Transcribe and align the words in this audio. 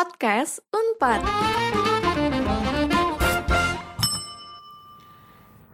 Podcast 0.00 0.64
Unpad. 0.72 1.20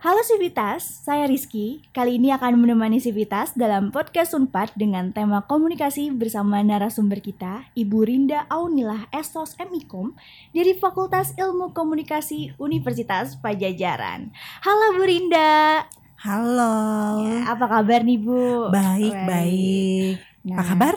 Halo 0.03 0.23
Sivitas, 0.27 0.83
saya 1.07 1.31
Rizky. 1.31 1.87
Kali 1.95 2.19
ini 2.19 2.35
akan 2.35 2.59
menemani 2.59 2.99
Sivitas 2.99 3.55
dalam 3.55 3.95
podcast 3.95 4.35
Unpad 4.35 4.75
dengan 4.75 5.15
tema 5.15 5.47
komunikasi 5.47 6.11
bersama 6.11 6.59
narasumber 6.67 7.23
kita, 7.23 7.71
Ibu 7.79 8.03
Rinda 8.03 8.51
Aunilah 8.51 9.07
Esos 9.15 9.55
MIKOM 9.63 10.19
dari 10.51 10.75
Fakultas 10.75 11.31
Ilmu 11.39 11.71
Komunikasi 11.71 12.59
Universitas 12.59 13.39
Pajajaran. 13.39 14.35
Halo 14.67 14.99
Bu 14.99 15.07
Rinda. 15.07 15.87
Halo. 16.19 16.75
Ya, 17.23 17.55
apa 17.55 17.71
kabar 17.71 18.03
nih 18.03 18.19
Bu? 18.19 18.75
Baik, 18.75 19.15
Baik. 19.15 19.31
baik. 19.31 20.17
Nah, 20.47 20.59
Apa 20.59 20.63
kabar? 20.75 20.95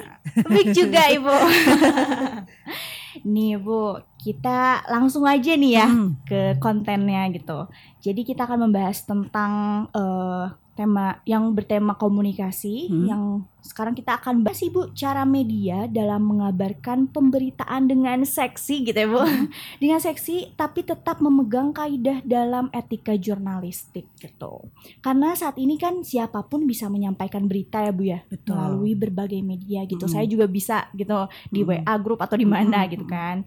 Baik 0.50 0.68
juga 0.74 1.02
Ibu. 1.14 1.38
nih 3.26 3.60
Bu, 3.60 4.00
kita 4.24 4.84
langsung 4.94 5.24
aja 5.28 5.52
nih 5.56 5.72
ya 5.80 5.88
Hmm, 5.88 6.20
ke 6.28 6.60
kontennya 6.64 7.26
gitu. 7.36 7.66
Jadi 8.06 8.22
kita 8.28 8.46
akan 8.48 8.70
membahas 8.70 8.98
tentang 9.10 9.52
eh, 9.96 10.44
tema 10.80 11.20
yang 11.28 11.52
bertema 11.52 12.00
komunikasi 12.00 12.88
Hmm. 12.88 13.04
yang 13.04 13.24
sekarang 13.60 13.92
kita 13.92 14.16
akan 14.16 14.48
bahas 14.48 14.64
Ibu 14.64 14.96
cara 14.96 15.28
media 15.28 15.84
dalam 15.92 16.24
mengabarkan 16.24 17.12
pemberitaan 17.12 17.92
dengan 17.92 18.24
seksi 18.24 18.88
gitu 18.88 18.96
ya 18.96 19.08
Bu. 19.12 19.20
Hmm. 19.20 19.52
dengan 19.84 20.00
seksi 20.00 20.56
tapi 20.56 20.88
tetap 20.88 21.20
memegang 21.20 21.76
kaidah 21.76 22.24
dalam 22.24 22.72
etika 22.72 23.20
jurnalistik 23.20 24.08
gitu. 24.24 24.72
Karena 25.04 25.36
saat 25.36 25.60
ini 25.60 25.76
kan 25.76 26.00
siapa 26.08 26.48
pun 26.48 26.64
bisa 26.64 26.88
menyampaikan 26.88 27.44
berita 27.44 27.84
ya 27.84 27.92
Bu 27.92 28.08
ya 28.08 28.24
Betul. 28.32 28.56
melalui 28.56 28.96
berbagai 28.96 29.44
media 29.44 29.84
gitu. 29.84 30.08
Mm-mm. 30.08 30.16
Saya 30.16 30.24
juga 30.32 30.48
bisa 30.48 30.88
gitu 30.96 31.28
di 31.52 31.68
Mm-mm. 31.68 31.84
WA 31.84 31.96
grup 32.00 32.24
atau 32.24 32.40
di 32.40 32.48
mana 32.48 32.88
Mm-mm. 32.88 32.92
gitu 32.96 33.04
kan. 33.04 33.44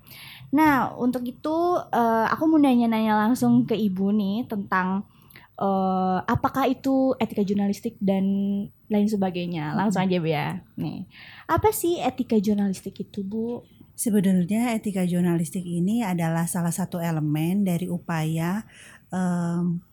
Nah, 0.52 0.92
untuk 1.00 1.24
itu 1.24 1.56
eh, 1.88 2.26
aku 2.28 2.44
mau 2.44 2.60
nanya-nanya 2.60 3.16
langsung 3.16 3.64
ke 3.64 3.72
Ibu 3.72 4.12
nih 4.12 4.44
tentang 4.44 5.08
eh, 5.56 6.18
apakah 6.24 6.64
itu 6.66 7.12
etika 7.16 7.42
jurnalistik 7.42 7.96
dan 8.00 8.24
lain 8.88 9.08
sebagainya. 9.08 9.72
Langsung 9.72 10.04
aja 10.04 10.16
Bu 10.20 10.28
ya. 10.28 10.60
Nih. 10.76 11.08
Apa 11.48 11.72
sih 11.72 12.00
etika 12.00 12.36
jurnalistik 12.36 12.96
itu, 13.00 13.24
Bu? 13.24 13.64
Sebenarnya 13.92 14.72
etika 14.74 15.04
jurnalistik 15.04 15.62
ini 15.62 16.00
adalah 16.02 16.48
salah 16.48 16.72
satu 16.72 16.96
elemen 16.98 17.62
dari 17.62 17.86
upaya 17.86 18.64
em, 19.12 19.84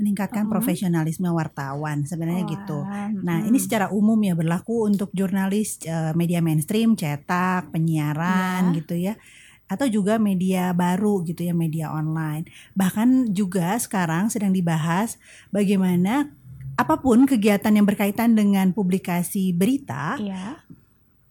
meningkatkan 0.00 0.48
Mhm. 0.48 0.52
profesionalisme 0.52 1.28
wartawan. 1.30 2.02
Sebenarnya 2.08 2.44
gitu. 2.48 2.82
Wah, 2.82 3.12
Nah, 3.12 3.44
mm. 3.44 3.48
ini 3.52 3.58
secara 3.60 3.92
umum 3.92 4.16
ya 4.18 4.32
berlaku 4.32 4.88
untuk 4.88 5.12
jurnalis 5.12 5.76
eh, 5.84 6.16
media 6.16 6.40
mainstream, 6.40 6.96
cetak, 6.96 7.68
penyiaran 7.70 8.72
Ya. 8.72 8.76
gitu 8.80 8.94
ya. 8.96 9.14
Atau 9.70 9.86
juga 9.86 10.18
media 10.18 10.74
baru 10.74 11.22
gitu 11.22 11.46
ya, 11.46 11.54
media 11.54 11.94
online. 11.94 12.50
Bahkan 12.74 13.30
juga 13.30 13.78
sekarang 13.78 14.26
sedang 14.26 14.50
dibahas 14.50 15.14
bagaimana 15.48 16.34
apa 16.74 16.96
pun 16.98 17.28
kegiatan 17.28 17.70
yang 17.70 17.84
berkaitan 17.84 18.32
dengan 18.34 18.72
publikasi 18.72 19.52
berita 19.52 20.16
Iya. 20.16 20.58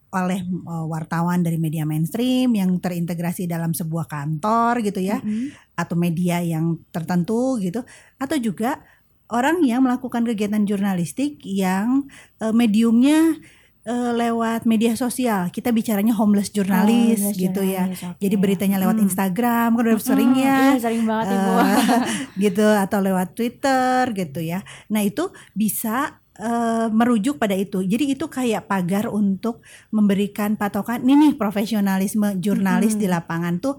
oleh 0.09 0.41
eh, 0.45 0.85
wartawan 0.89 1.41
dari 1.41 1.57
media 1.57 1.85
mainstream 1.85 2.53
yang 2.53 2.77
terintegrasi 2.77 3.45
dalam 3.45 3.73
sebuah 3.73 4.05
kantor 4.05 4.81
gitu 4.85 5.01
ya 5.01 5.17
Mm-mm. 5.21 5.53
atau 5.73 5.93
media 5.97 6.41
yang 6.41 6.77
tertentu 6.89 7.57
gitu 7.61 7.81
atau 8.17 8.37
juga 8.37 8.81
orang 9.29 9.61
yang 9.61 9.85
melakukan 9.85 10.25
kegiatan 10.25 10.65
jurnalistik 10.65 11.41
yang 11.45 12.05
eh, 12.41 12.53
mediumnya 12.53 13.37
eh, 13.81 14.11
lewat 14.13 14.63
media 14.63 14.93
sosial 14.93 15.47
kita 15.49 15.69
bicaranya 15.69 16.11
homeless 16.11 16.49
jurnalis 16.49 17.19
Oh, 17.21 17.31
gitu 17.33 17.61
ya 17.61 17.87
oke. 17.87 18.17
jadi 18.17 18.35
beritanya 18.35 18.77
lewat 18.77 18.95
Mm. 18.95 19.05
Instagram 19.05 19.69
kan 19.71 19.81
udah 19.81 19.93
Mm-mm, 19.93 20.03
sering 20.05 20.31
ya 20.33 20.57
iya, 20.69 20.79
sering 20.79 21.03
banget 21.03 21.31
Ibu. 21.31 21.51
eh, 21.53 22.01
gitu 22.43 22.65
atau 22.65 22.99
lewat 22.99 23.27
Twitter 23.33 24.03
gitu 24.13 24.39
ya. 24.39 24.59
Nah 24.87 25.01
itu 25.01 25.29
bisa 25.53 26.15
eh, 26.35 26.87
merujuk 26.89 27.35
pada 27.35 27.51
itu. 27.51 27.79
Jadi 27.81 28.13
itu 28.13 28.25
kayak 28.25 28.65
pagar 28.65 29.07
untuk 29.07 29.59
memberikan 29.89 30.55
patokan 30.55 31.01
ini 31.01 31.15
nih 31.15 31.33
profesionalisme 31.35 32.37
jurnalis 32.37 32.95
Mm-mm. 32.95 33.03
di 33.03 33.07
lapangan 33.07 33.59
tuh 33.59 33.75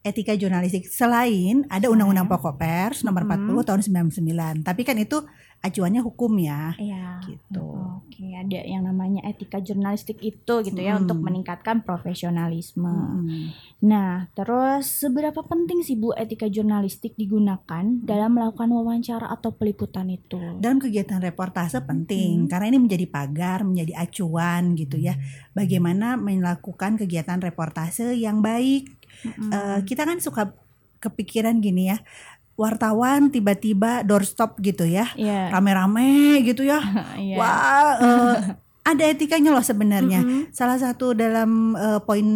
etika 0.00 0.32
jurnalistik. 0.32 0.86
Selain 0.86 1.66
ada 1.66 1.86
Undang-Undang 1.86 2.28
Pokok 2.28 2.54
Pers 2.56 3.02
nomor 3.02 3.26
Mm-mm. 3.26 3.50
40 3.50 3.66
tahun 3.66 3.80
99. 4.14 4.62
Tapi 4.62 4.82
kan 4.82 4.96
itu 4.96 5.26
acuannya 5.58 6.02
hukum 6.06 6.38
ya. 6.38 6.74
Iya. 6.78 7.18
Gitu. 7.26 7.66
Oke, 7.98 8.34
ada 8.34 8.62
yang 8.62 8.86
namanya 8.86 9.26
etika 9.26 9.58
jurnalistik 9.58 10.22
itu 10.22 10.54
gitu 10.62 10.78
ya 10.78 10.94
untuk 10.96 11.18
meningkatkan 11.18 11.82
profesionalisme. 11.82 12.86
Mm-mm. 12.88 13.50
Nah, 13.82 14.30
terus 14.38 14.86
seberapa 14.86 15.42
penting 15.42 15.82
sih 15.82 15.98
Bu 15.98 16.14
etika 16.14 16.46
jurnalistik 16.46 17.18
digunakan 17.18 17.84
dalam 18.06 18.30
melakukan 18.38 18.70
wawancara 18.70 19.26
atau 19.34 19.50
peliputan 19.50 20.06
itu? 20.14 20.38
Dalam 20.62 20.78
kegiatan 20.78 21.18
reportase 21.18 21.82
penting 21.82 22.46
Mm-mm. 22.46 22.50
karena 22.50 22.66
ini 22.70 22.78
menjadi 22.78 23.06
pagar, 23.10 23.66
menjadi 23.66 23.98
acuan 23.98 24.78
gitu 24.78 24.94
ya. 24.94 25.18
Bagaimana 25.58 26.14
melakukan 26.14 26.94
kegiatan 26.94 27.42
reportase 27.42 28.14
yang 28.14 28.40
baik. 28.40 28.94
Mm-mm. 29.26 29.50
Eh, 29.50 29.80
kita 29.82 30.06
kan 30.06 30.22
suka 30.22 30.54
kepikiran 30.98 31.58
gini 31.62 31.90
ya. 31.90 31.98
Wartawan 32.58 33.30
tiba-tiba 33.30 34.02
doorstop 34.02 34.58
gitu 34.58 34.82
ya. 34.82 35.06
Iya. 35.14 35.54
Rame-rame 35.54 36.42
gitu 36.42 36.66
ya. 36.66 36.82
Iya. 37.14 37.36
Wah, 37.38 37.90
eh, 38.02 38.36
ada 38.90 39.04
etikanya 39.06 39.54
loh 39.54 39.62
sebenarnya. 39.62 40.26
Mm-mm. 40.26 40.42
Salah 40.50 40.74
satu 40.74 41.14
dalam 41.14 41.78
eh, 41.78 42.00
poin 42.02 42.26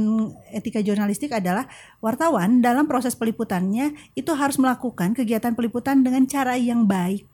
etika 0.54 0.78
jurnalistik 0.78 1.34
adalah 1.34 1.66
wartawan 1.98 2.62
dalam 2.62 2.86
proses 2.86 3.18
peliputannya 3.18 3.98
itu 4.14 4.30
harus 4.30 4.62
melakukan 4.62 5.10
kegiatan 5.10 5.58
peliputan 5.58 6.06
dengan 6.06 6.22
cara 6.30 6.54
yang 6.54 6.86
baik. 6.86 7.26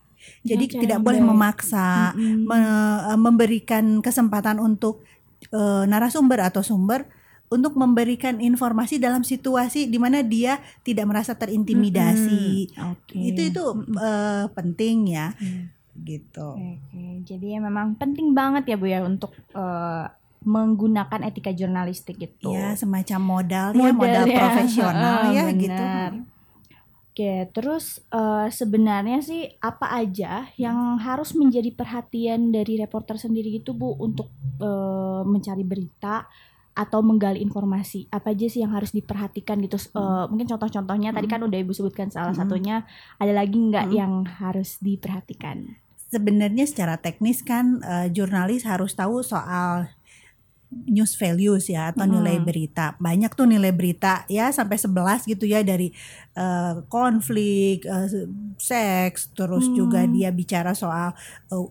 Jadi 0.43 0.65
cara 0.67 0.81
tidak 0.83 0.99
boleh 1.05 1.21
baik. 1.21 1.29
memaksa, 1.29 2.17
Mm-mm. 2.17 2.49
me- 2.49 3.03
eh, 3.13 3.19
memberikan 3.21 4.01
kesempatan 4.01 4.57
untuk 4.59 5.05
eh, 5.53 5.85
narasumber 5.85 6.41
atau 6.41 6.65
sumber 6.65 7.05
untuk 7.49 7.75
memberikan 7.75 8.39
informasi 8.39 9.01
dalam 9.01 9.25
situasi 9.25 9.89
di 9.89 9.97
mana 9.97 10.21
dia 10.21 10.61
tidak 10.85 11.09
merasa 11.09 11.33
terintimidasi. 11.33 12.69
Mm-mm. 12.69 12.93
Oke. 12.93 13.17
Itu 13.17 13.41
itu 13.43 13.65
eh, 13.97 14.45
penting 14.53 14.97
ya, 15.09 15.33
Iya. 15.41 15.63
gitu. 15.99 16.49
Oke, 16.55 17.05
jadi 17.25 17.57
ya 17.57 17.61
memang 17.61 17.97
penting 17.97 18.37
banget 18.37 18.69
ya 18.69 18.77
Bu 18.77 18.87
ya 18.87 19.01
untuk 19.03 19.33
eh, 19.35 20.07
menggunakan 20.39 21.27
etika 21.27 21.51
jurnalistik 21.51 22.21
itu. 22.21 22.53
Ya 22.53 22.73
semacam 22.73 23.21
modal, 23.41 23.67
ya 23.75 23.91
modal 23.91 24.25
ya. 24.29 24.37
profesional 24.39 25.17
Heeh, 25.27 25.35
ya 25.35 25.45
gitu. 25.67 25.85
benar. 25.85 26.13
Oke, 27.11 27.51
terus 27.51 27.99
eh, 28.15 28.47
sebenarnya 28.47 29.19
sih 29.19 29.51
apa 29.59 29.91
aja 29.91 30.47
yang 30.55 31.03
harus 31.03 31.35
menjadi 31.35 31.75
perhatian 31.75 32.55
dari 32.55 32.79
reporter 32.79 33.19
sendiri 33.19 33.59
gitu 33.59 33.75
Bu 33.75 33.99
untuk 33.99 34.31
eh, 34.63 35.23
mencari 35.27 35.67
berita 35.67 36.31
atau 36.79 37.03
menggali 37.03 37.43
informasi? 37.43 38.07
Apa 38.09 38.31
aja 38.31 38.47
sih 38.47 38.63
yang 38.63 38.71
harus 38.71 38.95
diperhatikan 38.95 39.59
gitu? 39.59 39.75
Eh, 39.75 40.25
mungkin 40.31 40.47
contoh-contohnya 40.47 41.11
tadi 41.11 41.27
kan 41.27 41.43
udah 41.43 41.59
Ibu 41.59 41.75
sebutkan 41.75 42.07
salah 42.09 42.31
Mm. 42.31 42.39
satunya. 42.39 42.77
Ada 43.19 43.35
lagi 43.35 43.59
nggak 43.59 43.87
Mm. 43.91 43.95
yang 43.99 44.13
harus 44.39 44.79
diperhatikan? 44.79 45.75
Sebenarnya 46.09 46.65
secara 46.65 46.95
teknis 46.97 47.43
kan 47.43 47.83
eh, 47.83 48.07
jurnalis 48.09 48.63
harus 48.63 48.95
tahu 48.95 49.21
soal 49.21 49.91
news 50.69 51.17
values 51.17 51.65
ya 51.67 51.91
atau 51.91 52.05
Mm-mm. 52.05 52.21
nilai 52.21 52.37
berita. 52.39 52.93
Banyak 53.01 53.33
tuh 53.33 53.49
nilai 53.49 53.73
berita 53.73 54.29
ya 54.29 54.53
sampai 54.53 54.77
11 54.77 55.25
gitu 55.25 55.49
ya 55.49 55.65
dari 55.65 55.91
eh, 56.37 56.75
konflik, 56.87 57.83
eh, 57.83 58.07
seks, 58.55 59.33
terus 59.35 59.67
Hmm. 59.67 59.75
juga 59.75 60.05
dia 60.07 60.31
bicara 60.31 60.71
soal 60.73 61.17
eh, 61.51 61.67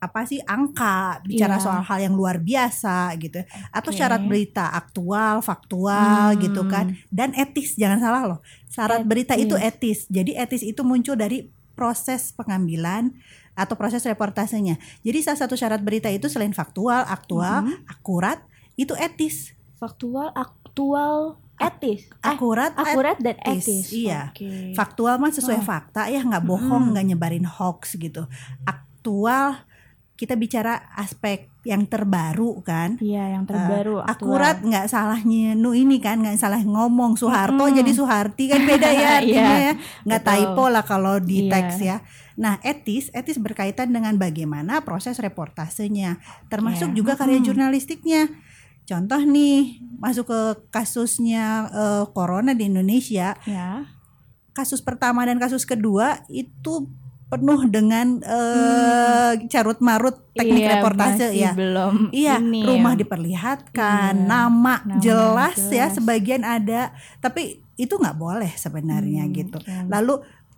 apa 0.00 0.24
sih 0.24 0.40
angka, 0.40 1.20
bicara 1.22 1.54
Iya. 1.54 1.62
soal 1.62 1.80
hal 1.84 1.98
yang 2.00 2.16
luar 2.16 2.40
biasa 2.40 3.12
gitu. 3.14 3.36
Atau 3.68 3.92
syarat 3.92 4.24
berita 4.24 4.66
aktual, 4.66 5.38
faktual 5.40 6.32
Hmm. 6.32 6.40
gitu 6.40 6.64
kan. 6.64 6.96
Dan 7.06 7.30
etis, 7.32 7.76
jangan 7.76 8.00
salah 8.00 8.22
loh. 8.26 8.40
Syarat 8.66 9.04
berita 9.04 9.36
itu 9.36 9.52
Etis. 9.54 10.08
etis. 10.08 10.10
Jadi 10.10 10.32
etis 10.34 10.62
itu 10.62 10.80
muncul 10.80 11.14
dari 11.14 11.46
proses 11.70 12.32
pengambilan 12.32 13.12
atau 13.52 13.76
proses 13.76 14.00
reportasenya. 14.02 14.76
Jadi 15.00 15.18
salah 15.20 15.36
satu 15.38 15.52
syarat 15.52 15.78
berita 15.78 16.08
itu 16.08 16.26
selain 16.26 16.52
faktual, 16.52 17.04
aktual, 17.04 17.68
Mhm. 17.68 17.84
akurat, 17.86 18.40
itu 18.74 18.96
etis. 18.96 19.52
Faktual, 19.76 20.32
aktual, 20.32 21.36
etis. 21.56 22.08
Eh, 22.10 22.24
Akurat, 22.26 22.72
akurat 22.74 23.16
dan 23.18 23.36
etis, 23.38 23.68
etis. 23.84 23.86
iya. 23.92 24.32
Oke. 24.32 24.72
faktual 24.72 25.16
mah 25.16 25.28
sesuai 25.28 25.60
Oh. 25.60 25.66
fakta 25.66 26.08
ya, 26.08 26.20
nggak 26.20 26.40
bohong, 26.42 26.88
Mm-mm. 26.88 26.92
nggak 26.96 27.06
nyebarin 27.06 27.44
hoax 27.44 27.96
gitu. 27.96 28.24
Aktual 28.64 29.60
kita 30.20 30.36
bicara 30.36 30.92
aspek 30.92 31.48
yang 31.64 31.84
terbaru 31.84 32.60
kan. 32.60 33.00
Iya, 33.00 33.36
yang 33.36 33.44
terbaru. 33.44 34.04
aktual. 34.04 34.36
akurat 34.36 34.60
nggak 34.60 34.84
salahnya 34.86 35.52
nu 35.54 35.72
ini 35.72 35.96
kan 35.96 36.20
nggak 36.20 36.36
salah 36.36 36.60
ngomong 36.60 37.16
Soeharto 37.16 37.64
Mm-mm. 37.64 37.76
jadi 37.76 37.88
Soeharti 37.90 38.44
kan 38.46 38.60
beda 38.62 38.88
ya 38.90 39.08
artinya 39.18 39.54
Iya, 39.56 39.64
ya 39.64 39.72
nggak 40.04 40.22
typo 40.22 40.64
lah 40.68 40.84
kalau 40.84 41.16
di 41.16 41.44
Iya. 41.44 41.50
teks 41.50 41.76
ya 41.80 41.96
nah 42.36 42.56
etis 42.60 43.08
etis 43.10 43.36
berkaitan 43.36 43.92
dengan 43.92 44.16
bagaimana 44.16 44.80
proses 44.80 45.16
reportasenya 45.16 46.20
termasuk 46.46 46.92
Iya. 46.92 46.96
juga 46.96 47.12
karya 47.14 47.36
Mm-mm. 47.36 47.48
jurnalistiknya 47.48 48.28
contoh 48.82 49.20
nih 49.20 49.76
masuk 49.96 50.26
ke 50.26 50.40
kasusnya 50.70 51.44
eh, 51.66 52.04
corona 52.10 52.52
di 52.52 52.66
Indonesia 52.66 53.36
Ya. 53.44 53.84
kasus 54.50 54.80
pertama 54.80 55.24
dan 55.24 55.36
kasus 55.36 55.64
kedua 55.64 56.24
itu 56.26 56.88
penuh 57.30 57.62
dengan 57.64 58.18
eh, 58.18 59.32
carut 59.46 59.78
marut 59.78 60.18
teknik 60.32 60.50
Hmm. 60.52 60.66
Iya, 60.66 60.74
reportase 60.74 61.26
ya 61.30 61.52
Belum 61.54 61.94
Iya, 62.10 62.34
ini 62.38 62.60
rumah 62.60 62.92
ya. 62.92 62.98
diperlihatkan, 62.98 64.12
Iya, 64.16 64.26
nama, 64.26 64.74
nama 64.82 64.98
jelas, 64.98 65.54
ya, 65.62 65.86
jelas. 65.86 65.94
sebagian 65.94 66.42
ada, 66.42 66.90
tapi 67.18 67.42
itu 67.76 67.94
nggak 67.94 68.14
boleh 68.14 68.50
sebenarnya 68.52 69.24
Hmm, 69.24 69.32
gitu. 69.32 69.56
oke. 69.56 69.86
Lalu 69.86 70.14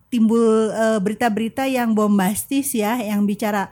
timbul 0.09 0.43
eh, 0.69 0.99
berita-berita 0.99 1.65
yang 1.67 1.93
bombastis 1.93 2.73
ya, 2.73 2.97
yang 2.97 3.23
bicara 3.23 3.69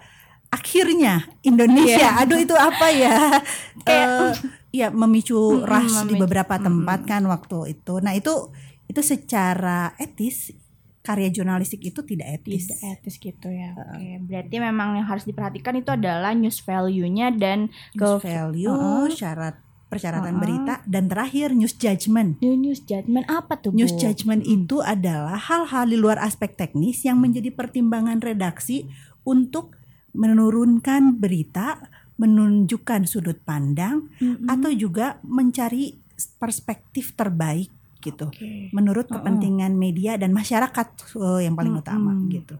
akhirnya 0.46 1.25
Indonesia, 1.41 2.11
Iya. 2.11 2.20
aduh 2.20 2.38
itu 2.38 2.53
apa 2.53 2.87
ya? 2.91 3.17
Eh, 3.82 4.31
ya 4.70 4.87
memicu 4.88 5.35
ras 5.62 5.88
di 6.05 6.14
memicu- 6.14 6.20
beberapa 6.20 6.55
tempat 6.55 7.00
mm-mm. 7.00 7.11
kan 7.11 7.23
waktu 7.25 7.58
itu. 7.73 7.99
Nah 7.99 8.12
itu 8.12 8.53
itu 8.87 9.00
secara 9.00 9.96
etis 9.96 10.53
karya 11.00 11.32
jurnalistik 11.32 11.81
itu 11.81 12.05
tidak 12.05 12.29
etis. 12.41 12.69
tidak 12.69 13.00
etis 13.00 13.17
gitu 13.17 13.49
ya. 13.49 13.73
Oke, 13.73 14.20
berarti 14.20 14.56
memang 14.61 15.00
yang 15.00 15.08
harus 15.08 15.25
diperhatikan 15.25 15.81
itu 15.81 15.88
adalah 15.88 16.37
news 16.37 16.61
value-nya 16.61 17.32
dan 17.32 17.73
News 17.97 18.20
value, 18.20 18.69
Uh-uh. 18.69 19.08
syarat 19.08 19.56
persyaratan 19.88 20.38
Uh-uh. 20.38 20.43
berita, 20.44 20.75
dan 20.87 21.11
terakhir 21.11 21.50
news 21.50 21.75
judgment. 21.75 22.38
new 22.38 22.55
news 22.55 22.85
judgment 22.85 23.26
apa 23.26 23.58
tuh, 23.58 23.75
News 23.75 23.97
Bu? 23.97 24.06
judgment 24.06 24.44
Mm. 24.47 24.56
itu 24.62 24.76
adalah 24.85 25.41
hal-hal 25.41 25.88
di 25.88 25.97
luar 25.99 26.20
aspek 26.23 26.55
teknis 26.55 27.03
yang 27.03 27.19
menjadi 27.19 27.50
pertimbangan 27.50 28.23
redaksi 28.23 28.87
untuk 29.26 29.75
menurunkan 30.14 31.19
berita, 31.19 31.81
menunjukkan 32.20 33.08
sudut 33.08 33.41
pandang, 33.43 34.06
Mm-mm. 34.20 34.46
atau 34.46 34.70
juga 34.70 35.19
mencari 35.26 35.96
perspektif 36.38 37.17
terbaik 37.17 37.73
gitu. 38.00 38.26
Oke. 38.26 38.73
Menurut 38.73 39.06
Uh-uh. 39.06 39.20
kepentingan 39.20 39.73
media 39.73 40.17
dan 40.17 40.32
masyarakat 40.32 40.87
eh, 41.14 41.41
yang 41.44 41.55
paling 41.55 41.73
Mm-mm. 41.73 41.85
utama 41.85 42.12
gitu. 42.29 42.56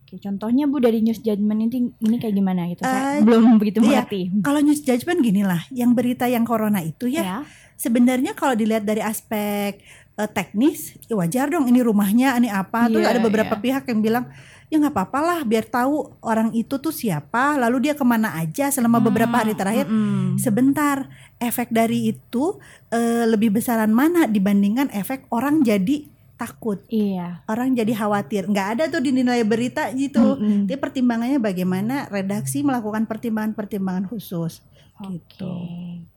Oke, 0.00 0.20
contohnya 0.20 0.64
Bu 0.64 0.78
dari 0.78 1.00
news 1.00 1.18
judgment 1.18 1.58
ini 1.64 1.90
ini 1.92 2.16
kayak 2.16 2.34
gimana 2.34 2.68
gitu? 2.68 2.80
Saya 2.80 3.18
Eh, 3.18 3.22
belum 3.22 3.56
begitu 3.56 3.82
iya. 3.82 4.04
mengerti. 4.04 4.20
Kalau 4.40 4.60
news 4.60 4.80
judgment 4.80 5.18
gini 5.18 5.42
lah, 5.42 5.62
yang 5.70 5.92
berita 5.92 6.24
yang 6.24 6.44
corona 6.44 6.78
itu 6.78 7.06
ya 7.06 7.22
Ya. 7.22 7.38
sebenarnya 7.74 8.32
kalau 8.32 8.54
dilihat 8.54 8.82
dari 8.82 9.00
aspek 9.00 9.82
eh, 10.14 10.30
teknis 10.30 10.94
ya 11.04 11.14
wajar 11.14 11.50
dong 11.50 11.66
ini 11.66 11.82
rumahnya 11.82 12.38
ini 12.38 12.46
apa 12.46 12.86
terus 12.86 13.02
Iya, 13.02 13.16
ada 13.16 13.20
beberapa 13.20 13.54
iya. 13.56 13.62
pihak 13.62 13.84
yang 13.90 14.00
bilang 14.00 14.24
ya 14.66 14.76
nggak 14.76 14.92
apa-apa 14.92 15.18
lah 15.20 15.40
biar 15.42 15.64
tahu 15.64 16.18
orang 16.20 16.50
itu 16.50 16.76
tuh 16.76 16.90
siapa 16.90 17.56
lalu 17.56 17.86
dia 17.86 17.94
ke 17.94 18.02
mana 18.02 18.34
aja 18.34 18.68
selama 18.68 18.98
beberapa 18.98 19.32
hari 19.34 19.52
terakhir 19.52 19.86
Mm-mm. 19.86 20.36
sebentar 20.36 21.06
efek 21.36 21.68
dari 21.68 22.10
itu 22.10 22.58
eh, 22.88 23.24
lebih 23.24 23.52
besaran 23.52 23.90
mana 23.90 24.24
dibandingkan 24.24 24.88
efek 24.90 25.28
orang 25.28 25.60
jadi 25.60 26.08
takut 26.34 26.82
Iya. 26.88 27.46
orang 27.46 27.72
jadi 27.72 27.94
khawatir 27.94 28.50
nggak 28.50 28.68
ada 28.74 28.84
tuh 28.88 28.98
dinilai 28.98 29.46
berita 29.46 29.86
gitu 29.92 30.34
Mm-mm. 30.34 30.66
jadi 30.66 30.76
pertimbangannya 30.76 31.38
bagaimana 31.38 32.10
redaksi 32.10 32.60
melakukan 32.60 33.06
pertimbangan-pertimbangan 33.06 34.10
khusus 34.10 34.58
gitu. 35.06 35.46
Oke. 35.46 36.10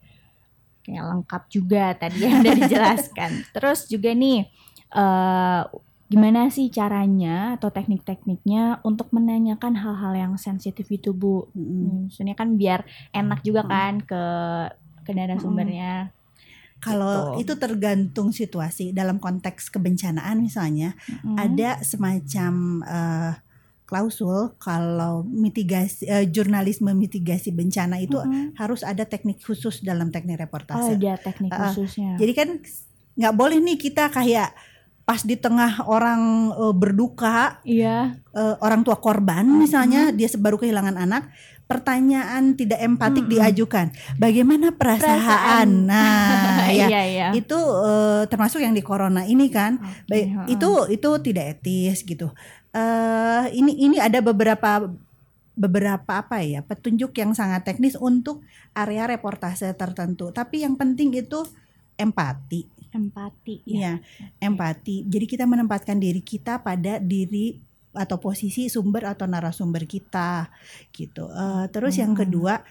Oke, 0.79 0.95
lengkap 0.95 1.43
juga 1.51 1.91
tadi 1.93 2.23
yang 2.23 2.39
udah 2.39 2.55
dijelaskan. 2.63 3.31
Terus 3.51 3.85
juga 3.85 4.15
nih 4.15 4.47
eh 4.87 5.61
gimana 6.07 6.47
sih 6.47 6.71
caranya 6.71 7.59
atau 7.59 7.67
teknik-tekniknya 7.67 8.79
untuk 8.81 9.11
menanyakan 9.11 9.75
hal-hal 9.75 10.13
yang 10.15 10.33
sensitif 10.39 10.87
itu, 10.87 11.11
Bu? 11.11 11.51
Hmm, 11.51 12.07
Maksudnya 12.07 12.33
kan 12.33 12.55
biar 12.55 12.87
enak 13.11 13.43
juga 13.43 13.67
Hmm. 13.67 13.71
kan 13.71 13.93
ke 14.03 14.23
ke 15.03 15.11
narasumbernya. 15.11 16.11
Kalau 16.77 17.33
Gitu. 17.33 17.47
itu 17.47 17.53
tergantung 17.57 18.29
situasi 18.29 18.93
dalam 18.93 19.17
konteks 19.17 19.67
kebencanaan 19.67 20.39
misalnya 20.39 20.93
Mm. 21.25 21.35
ada 21.35 21.69
semacam 21.81 22.53
eh, 22.85 23.31
klausul 23.83 24.53
kalau 24.59 25.23
mitigasi 25.23 26.05
eh, 26.05 26.27
jurnalisme 26.27 26.91
mitigasi 26.91 27.49
bencana 27.49 27.97
itu 27.97 28.19
Mm-mm. 28.19 28.53
harus 28.55 28.83
ada 28.83 29.07
teknik 29.07 29.39
khusus 29.39 29.79
dalam 29.79 30.11
teknik 30.11 30.37
Oh, 30.37 30.43
reportase. 30.43 30.99
ada 30.99 31.15
teknik 31.17 31.49
khususnya. 31.55 32.19
Jadi 32.19 32.33
kan 32.35 32.49
nggak 33.15 33.33
boleh 33.33 33.57
nih 33.57 33.79
kita 33.79 34.11
kayak 34.11 34.51
pas 35.07 35.23
di 35.23 35.39
tengah 35.39 35.87
orang 35.87 36.51
eh, 36.51 36.75
berduka 36.75 37.63
iya. 37.63 38.19
eh, 38.35 38.55
orang 38.59 38.83
tua 38.83 38.99
korban 38.99 39.47
misalnya 39.47 40.11
dia 40.11 40.27
baru 40.35 40.59
kehilangan 40.59 40.99
anak 40.99 41.31
pertanyaan 41.63 42.59
tidak 42.59 42.83
empatik 42.83 43.23
diajukan 43.27 43.91
bagaimana 44.19 44.75
perasaan, 44.75 45.23
Perasaan. 45.23 45.69
nah 45.87 46.67
ya 46.75 46.91
iya, 46.91 47.01
iya. 47.07 47.27
itu 47.31 47.55
eh, 47.87 48.27
termasuk 48.27 48.59
yang 48.59 48.75
di 48.75 48.83
corona 48.83 49.23
ini 49.23 49.47
kan 49.47 49.79
heeh. 50.11 50.51
itu 50.51 50.91
itu 50.91 51.09
tidak 51.23 51.55
etis 51.55 52.03
gitu 52.03 52.27
eh 52.75 53.45
ini 53.55 53.79
ini 53.87 54.03
ada 54.03 54.19
beberapa 54.19 54.91
beberapa 55.55 56.19
apa 56.19 56.43
ya 56.43 56.67
petunjuk 56.67 57.15
yang 57.15 57.31
sangat 57.31 57.63
teknis 57.63 57.95
untuk 57.95 58.43
area 58.75 59.07
reportase 59.07 59.71
tertentu 59.71 60.35
tapi 60.35 60.67
yang 60.67 60.75
penting 60.75 61.15
itu 61.15 61.47
empati 61.97 62.61
empati 62.89 63.61
ya. 63.65 63.77
ya 63.77 63.93
empati 64.39 65.03
jadi 65.05 65.25
kita 65.25 65.43
menempatkan 65.43 65.97
diri 65.97 66.21
kita 66.21 66.61
pada 66.61 66.97
diri 66.97 67.59
atau 67.91 68.17
posisi 68.17 68.69
sumber 68.69 69.09
atau 69.09 69.25
narasumber 69.25 69.83
kita 69.83 70.47
gitu 70.91 71.27
Eh, 71.27 71.65
terus 71.69 71.97
yang 71.97 72.13
Hmm. 72.13 72.21
kedua 72.23 72.61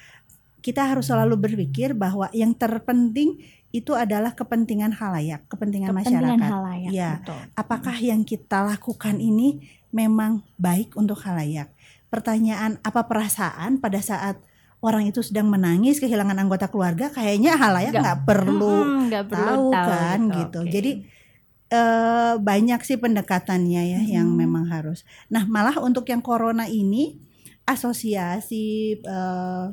kita 0.58 0.82
harus 0.82 1.06
selalu 1.06 1.34
berpikir 1.36 1.94
bahwa 1.94 2.26
yang 2.30 2.50
terpenting 2.50 3.38
itu 3.70 3.92
adalah 3.92 4.32
kepentingan 4.32 4.94
halayak 4.94 5.44
kepentingan, 5.46 5.90
Kepentingan 5.92 6.22
masyarakat 6.22 6.48
halayak. 6.48 6.90
Iya. 6.90 7.10
betul. 7.20 7.40
apakah 7.54 7.96
yang 7.98 8.22
kita 8.22 8.62
lakukan 8.64 9.18
ini 9.18 9.62
memang 9.90 10.42
baik 10.56 10.94
untuk 10.94 11.18
halayak? 11.22 11.70
Pertanyaan 12.06 12.78
apa 12.80 13.04
perasaan 13.04 13.78
pada 13.78 13.98
saat 14.00 14.38
orang 14.80 15.08
itu 15.08 15.20
sedang 15.20 15.46
menangis 15.46 15.98
kehilangan 15.98 16.36
anggota 16.36 16.66
keluarga? 16.66 17.08
Kayaknya 17.08 17.56
halayak 17.56 17.92
Nggak- 17.92 18.22
perlu 18.24 18.76
Mm-mm, 18.76 19.00
nggak 19.08 19.24
perlu 19.26 19.46
tahu 19.46 19.70
kan 19.72 20.18
gitu. 20.30 20.60
Oke. 20.62 20.70
Jadi 20.70 20.92
eh, 21.66 22.34
banyak 22.38 22.78
sih 22.80 22.94
pendekatannya 22.94 23.82
ya 23.88 24.00
yang 24.00 24.30
Mhm. 24.30 24.38
memang 24.38 24.64
harus. 24.68 25.02
Nah 25.26 25.42
malah 25.44 25.74
untuk 25.80 26.06
yang 26.06 26.22
corona 26.22 26.64
ini 26.64 27.18
asosiasi 27.66 28.66
eh, 28.96 29.66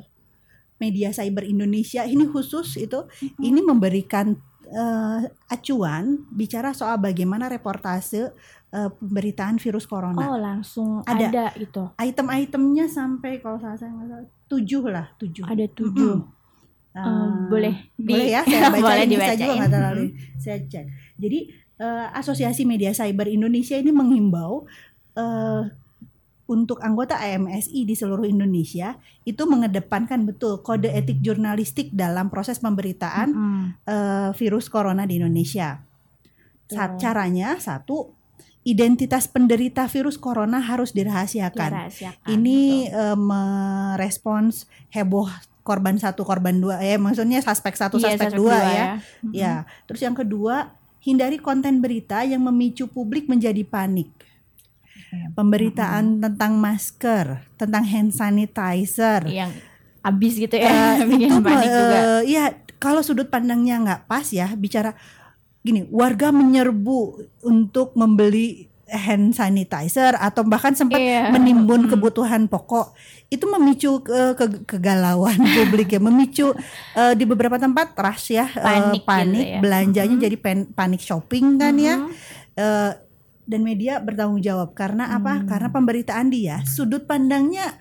media 0.77 1.09
cyber 1.09 1.45
Indonesia 1.45 2.03
ini 2.03 2.25
khusus 2.25 2.75
itu 2.75 2.97
Mm-mm. 2.97 3.39
ini 3.39 3.61
memberikan 3.61 4.35
eh, 4.73 5.19
acuan 5.47 6.03
bicara 6.27 6.73
soal 6.73 6.97
bagaimana 6.97 7.45
reportase 7.45 8.33
eh, 8.69 8.89
pemberitaan 8.91 9.55
virus 9.55 9.85
corona. 9.85 10.17
oh 10.19 10.35
langsung 10.35 11.05
Ada. 11.05 11.29
ada, 11.29 11.45
itu. 11.55 11.83
Item-itemnya 11.95 12.85
sampai 12.85 13.37
kalau 13.37 13.55
salah 13.55 13.77
saya 13.77 13.93
nggak 13.93 14.07
salah 14.09 14.27
tujuh 14.47 14.83
lah 14.85 15.07
tujuh. 15.15 15.45
Ada 15.45 15.65
tujuh. 15.71 16.15
Mm-mm. 16.17 16.41
Eh, 16.93 17.01
Eh, 17.01 17.29
boleh 17.49 17.75
di- 17.95 18.05
boleh 18.05 18.27
ya 18.29 18.41
saya 18.45 18.69
bacain 18.69 18.81
boleh 18.83 19.05
ini 19.07 19.15
saya 19.17 19.33
juga 19.35 19.53
nggak 19.55 19.71
terlalu 19.71 20.03
saya 20.37 20.57
cek. 20.63 20.85
Jadi 21.17 21.39
eh, 21.75 22.05
Asosiasi 22.13 22.63
Media 22.63 22.91
Cyber 22.91 23.25
Indonesia 23.25 23.73
ini 23.73 23.89
menghimbau 23.89 24.65
eh, 25.13 25.61
untuk 26.53 26.77
anggota 26.85 27.17
AMSI 27.17 27.89
di 27.89 27.97
seluruh 27.97 28.29
Indonesia 28.29 28.93
itu 29.25 29.43
mengedepankan 29.49 30.29
betul 30.29 30.61
kode 30.61 30.93
etik 30.93 31.17
jurnalistik 31.25 31.89
dalam 31.89 32.29
proses 32.29 32.61
pemberitaan 32.61 33.33
Mm-mm. 33.33 33.63
eh, 33.89 34.29
virus 34.37 34.69
corona 34.69 35.09
di 35.09 35.17
Indonesia. 35.17 35.81
Sa-. 36.69 36.95
Caranya 37.01 37.57
satu, 37.57 38.13
identitas 38.63 39.25
penderita 39.27 39.89
virus 39.89 40.15
corona 40.21 40.61
harus 40.61 40.93
dirahasiakan. 40.95 41.71
Dirahasiakan, 41.73 42.27
Ini 42.29 42.61
betul. 42.87 43.01
eh, 43.01 43.17
merespons 43.17 44.69
heboh 44.93 45.27
korban 45.63 45.95
satu, 45.95 46.27
korban 46.27 46.59
dua, 46.59 46.83
ya 46.83 46.99
maksudnya 46.99 47.39
suspek 47.39 47.73
satu, 47.73 47.95
Iya, 47.97 48.19
suspek 48.19 48.35
dua, 48.35 48.51
dua 48.51 48.59
ya. 48.67 48.85
Mm-mm. 49.23 49.31
Ya, 49.33 49.53
terus 49.87 50.03
yang 50.03 50.13
kedua, 50.13 50.75
hindari 50.99 51.39
konten 51.39 51.79
berita 51.79 52.23
yang 52.27 52.43
memicu 52.43 52.87
publik 52.87 53.27
menjadi 53.31 53.63
panik. 53.63 54.11
Pemberitaan 55.33 56.19
tentang 56.19 56.55
masker, 56.55 57.25
tentang 57.55 57.83
hand 57.83 58.11
sanitizer, 58.11 59.25
yang 59.25 59.51
abis 60.01 60.37
gitu 60.37 60.53
ya 60.53 60.69
Eh, 60.95 61.05
bikin 61.09 61.29
itu 61.29 61.37
panik 61.39 61.63
eh, 61.63 61.73
juga 61.73 61.97
Iya, 62.21 62.43
kalau 62.77 62.99
sudut 62.99 63.27
pandangnya 63.27 63.79
nggak 63.79 64.01
pas 64.05 64.27
ya 64.27 64.51
bicara 64.53 64.93
gini, 65.59 65.87
warga 65.87 66.29
menyerbu 66.29 66.99
untuk 67.41 67.93
membeli 67.93 68.67
hand 68.85 69.31
sanitizer 69.31 70.13
atau 70.13 70.43
bahkan 70.43 70.71
sempat 70.71 70.99
Iya. 70.99 71.29
menimbun 71.29 71.87
Mm. 71.87 71.89
kebutuhan 71.89 72.45
pokok 72.45 72.93
itu 73.27 73.47
memicu 73.47 73.91
ke- 73.99 74.35
ke- 74.35 74.61
kegalauan 74.67 75.33
publik 75.57 75.89
ya, 75.89 75.99
memicu 75.99 76.51
eh, 76.93 77.13
di 77.13 77.23
beberapa 77.23 77.55
tempat 77.55 77.95
rush 77.95 78.33
ya, 78.33 78.45
eh, 78.45 78.59
Panik 78.59 79.01
gitu 79.01 79.07
panik 79.07 79.45
ya. 79.47 79.59
belanjanya 79.59 80.13
Mhm. 80.13 80.21
jadi 80.21 80.37
pen- 80.37 80.69
panik 80.69 80.99
shopping 80.99 81.57
kan 81.57 81.73
ya. 81.75 81.95
Mhm. 81.97 82.11
Dan 83.43 83.61
media 83.61 83.99
bertanggung 83.99 84.39
jawab 84.39 84.71
karena 84.73 85.11
apa? 85.11 85.39
Hmm. 85.39 85.47
Karena 85.47 85.69
pemberitaan 85.69 86.27
dia 86.27 86.63
sudut 86.63 87.03
pandangnya 87.03 87.75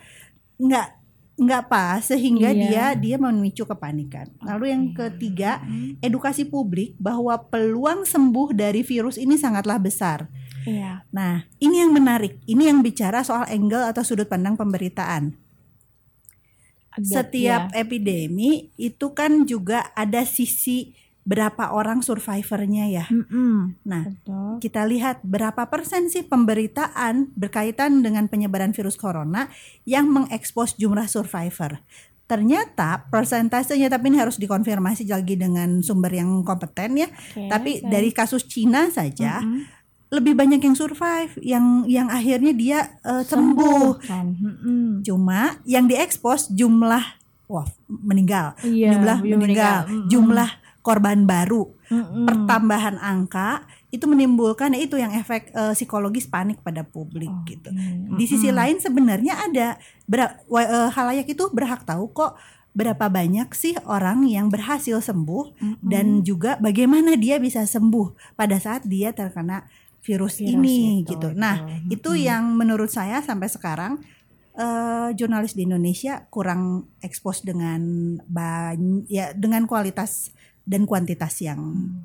nggak 0.58 0.88
nggak 1.32 1.64
pas 1.66 2.04
sehingga 2.04 2.52
Iya. 2.52 2.60
dia 2.60 2.84
dia 2.94 3.16
memicu 3.16 3.64
kepanikan. 3.64 4.28
Lalu 4.44 4.64
yang 4.68 4.84
ketiga, 4.92 5.64
Mm, 5.64 5.98
edukasi 5.98 6.44
publik 6.44 6.94
bahwa 7.00 7.34
peluang 7.48 8.04
sembuh 8.04 8.52
dari 8.52 8.84
virus 8.84 9.16
ini 9.16 9.34
sangatlah 9.34 9.80
besar. 9.80 10.28
Iya. 10.62 11.02
Nah, 11.10 11.42
ini 11.58 11.82
yang 11.82 11.90
menarik. 11.90 12.38
Ini 12.44 12.70
yang 12.70 12.84
bicara 12.84 13.24
soal 13.24 13.48
angle 13.48 13.82
atau 13.82 14.04
sudut 14.04 14.28
pandang 14.28 14.54
pemberitaan. 14.54 15.34
Agak- 16.92 17.08
Setiap 17.08 17.62
iya. 17.72 17.80
epidemi 17.80 18.68
itu 18.76 19.16
kan 19.16 19.48
juga 19.48 19.88
ada 19.96 20.28
sisi 20.28 20.92
berapa 21.22 21.70
orang 21.70 22.02
survivornya 22.02 22.90
ya. 22.90 23.06
Mm-mm. 23.06 23.78
Nah, 23.86 24.10
Betul. 24.10 24.58
kita 24.58 24.82
lihat 24.90 25.22
berapa 25.22 25.70
persen 25.70 26.10
sih 26.10 26.26
pemberitaan 26.26 27.30
berkaitan 27.38 28.02
dengan 28.02 28.26
penyebaran 28.26 28.74
virus 28.74 28.98
corona 28.98 29.46
yang 29.86 30.10
mengekspos 30.10 30.74
jumlah 30.74 31.06
survivor. 31.06 31.78
Ternyata 32.26 33.06
persentasenya 33.06 33.86
tapi 33.86 34.10
ini 34.10 34.18
harus 34.18 34.40
dikonfirmasi 34.40 35.06
lagi 35.06 35.38
dengan 35.38 35.78
sumber 35.84 36.10
yang 36.10 36.42
kompeten 36.42 36.96
ya. 36.96 37.08
Oke, 37.12 37.46
tapi 37.46 37.70
baik. 37.78 37.90
dari 37.92 38.10
kasus 38.10 38.42
Cina 38.48 38.88
saja 38.90 39.44
Mm-mm. 39.44 39.62
lebih 40.10 40.34
banyak 40.34 40.58
yang 40.58 40.74
survive, 40.74 41.38
yang 41.38 41.86
yang 41.86 42.08
akhirnya 42.10 42.50
dia 42.50 42.78
eh, 43.04 43.22
sembuh. 43.22 44.00
kan. 44.02 44.26
Mm-mm. 44.32 45.06
Cuma 45.06 45.60
yang 45.68 45.86
diekspos 45.86 46.50
jumlah 46.50 47.04
wah 47.52 47.68
meninggal, 47.86 48.56
Iya, 48.64 48.96
jumlah 48.96 49.18
belum 49.20 49.38
meninggal, 49.44 49.78
Mm-mm. 49.84 50.08
jumlah 50.08 50.50
korban 50.82 51.24
baru, 51.24 51.70
Mm-mm. 51.88 52.26
pertambahan 52.26 52.98
angka 52.98 53.62
itu 53.94 54.04
menimbulkan 54.10 54.74
itu 54.74 54.98
yang 54.98 55.14
efek 55.14 55.54
eh, 55.54 55.74
psikologis 55.78 56.26
panik 56.26 56.58
pada 56.60 56.82
publik 56.82 57.30
Oke. 57.30 57.54
gitu. 57.56 57.70
Di 58.18 58.24
sisi 58.26 58.50
lain 58.50 58.82
sebenarnya 58.82 59.46
ada 59.46 59.78
ber- 60.10 60.42
eh, 60.58 60.90
halayak 60.90 61.30
itu 61.30 61.48
berhak 61.54 61.86
tahu 61.86 62.10
kok 62.10 62.34
berapa 62.72 63.12
banyak 63.12 63.52
sih 63.52 63.76
orang 63.84 64.24
yang 64.26 64.48
berhasil 64.48 64.98
sembuh 64.98 65.44
Mm-mm. 65.60 65.86
dan 65.86 66.24
juga 66.24 66.56
bagaimana 66.58 67.14
dia 67.14 67.36
bisa 67.36 67.62
sembuh 67.62 68.34
pada 68.34 68.56
saat 68.56 68.88
dia 68.88 69.12
terkena 69.12 69.68
virus, 70.02 70.42
Virus 70.42 70.56
ini 70.58 71.06
itu, 71.06 71.14
gitu. 71.14 71.30
itu. 71.30 71.38
Nah, 71.38 71.62
itu 71.86 72.10
Mm-mm. 72.10 72.26
yang 72.26 72.44
menurut 72.58 72.90
saya 72.90 73.22
sampai 73.22 73.46
sekarang 73.46 74.02
eh, 74.56 75.08
jurnalis 75.14 75.52
di 75.54 75.68
Indonesia 75.68 76.24
kurang 76.32 76.90
ekspos 77.04 77.44
dengan 77.44 78.16
banyak 78.24 79.06
ya 79.06 79.36
dengan 79.36 79.68
kualitas 79.68 80.32
dan 80.62 80.84
kuantitas 80.84 81.38
yang 81.38 81.60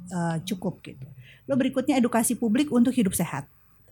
eh, 0.07 0.37
cukup 0.43 0.81
gitu. 0.81 1.05
Lo 1.45 1.53
berikutnya 1.53 1.95
edukasi 1.95 2.33
publik 2.33 2.69
untuk 2.69 2.91
hidup 2.91 3.13
sehat. 3.13 3.45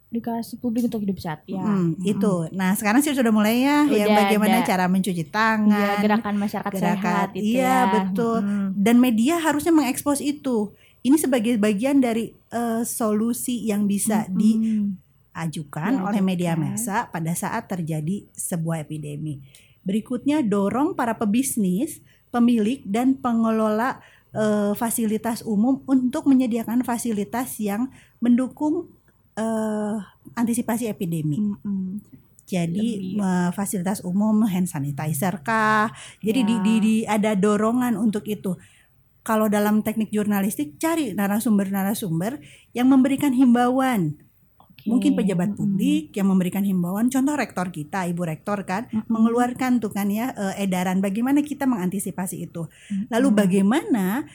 dikasih 0.05 0.61
publik 0.61 0.87
untuk 0.87 1.03
hidup 1.03 1.17
sehat 1.17 1.43
ya. 1.43 1.59
Hmm, 1.59 1.91
Mm-mm. 1.91 2.07
itu. 2.07 2.33
Nah, 2.53 2.71
sekarang 2.71 3.03
sih 3.03 3.11
sudah 3.11 3.29
mulai 3.29 3.59
ya 3.59 3.83
yang 3.83 4.13
Udah 4.13 4.19
bagaimana 4.23 4.57
ada. 4.59 4.63
cara 4.63 4.85
mencuci 4.87 5.17
Iya, 5.19 5.27
tangan. 5.27 5.97
gerakan 5.99 6.35
masyarakat 6.37 6.71
gerakan. 6.71 6.95
sehat 7.03 7.27
itu 7.33 7.43
Iya, 7.57 7.67
ya. 7.67 7.91
betul. 7.91 8.37
Mm-mm. 8.39 8.67
dan 8.77 8.95
media 8.95 9.35
harusnya 9.37 9.73
mengekspos 9.73 10.23
itu. 10.23 10.71
Ini 11.01 11.19
sebagai 11.19 11.57
bagian 11.57 11.99
dari 11.99 12.31
eh, 12.31 12.81
solusi 12.81 13.65
yang 13.65 13.85
bisa 13.85 14.23
Mm-mm. 14.25 14.39
diajukan 14.39 14.93
Diajukan. 15.35 16.07
oleh 16.07 16.21
media 16.23 16.53
massa 16.55 17.09
pada 17.09 17.35
saat 17.35 17.67
terjadi 17.67 18.23
sebuah 18.31 18.87
epidemi. 18.87 19.43
Berikutnya 19.83 20.39
dorong 20.39 20.95
para 20.95 21.13
pebisnis, 21.13 21.99
pemilik 22.31 22.79
dan 22.85 23.13
pengelola 23.13 23.99
eh, 24.35 24.73
fasilitas 24.75 25.41
umum 25.41 25.79
untuk 25.87 26.27
menyediakan 26.27 26.83
fasilitas 26.83 27.57
yang 27.57 27.87
mendukung 28.19 28.91
eh, 29.35 29.95
antisipasi 30.35 30.87
epidemi. 30.87 31.39
Mm-mm. 31.39 31.99
Jadi 32.45 33.17
Lebih- 33.17 33.25
eh, 33.25 33.49
fasilitas 33.51 33.99
umum 34.05 34.45
hand 34.45 34.69
sanitizer 34.69 35.41
kah? 35.41 35.89
Jadi 36.21 36.39
di, 36.45 36.55
Ya. 36.55 36.61
di, 36.63 36.73
di- 36.79 37.07
ada 37.07 37.31
dorongan 37.33 37.97
untuk 37.97 38.23
itu. 38.29 38.55
Kalau 39.25 39.49
dalam 39.49 39.81
teknik 39.81 40.13
jurnalistik 40.13 40.77
cari 40.77 41.17
narasumber-narasumber 41.17 42.37
yang 42.77 42.85
memberikan 42.93 43.33
himbauan. 43.33 44.21
Mungkin 44.85 45.17
pejabat 45.17 45.49
publik 45.53 46.13
yang 46.13 46.29
memberikan 46.29 46.61
himbauan. 46.61 47.09
Contoh 47.09 47.33
rektor 47.33 47.69
kita, 47.69 48.05
Ibu 48.05 48.21
Rektor 48.21 48.63
kan 48.63 48.85
mengeluarkan 49.05 49.81
tuh 49.81 49.89
kan 49.89 50.07
ya 50.07 50.29
eh, 50.31 50.61
edaran 50.61 51.01
bagaimana 51.01 51.41
kita 51.41 51.65
mengantisipasi 51.65 52.45
itu. 52.45 52.69
Lalu 53.09 53.27
bagaimana 53.33 54.29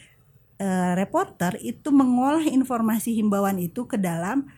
eh, 0.58 0.92
reporter 0.94 1.54
itu 1.60 1.88
mengolah 1.88 2.42
informasi 2.44 3.14
himbauan 3.14 3.56
itu 3.56 3.86
ke 3.86 3.94
dalam 3.94 4.50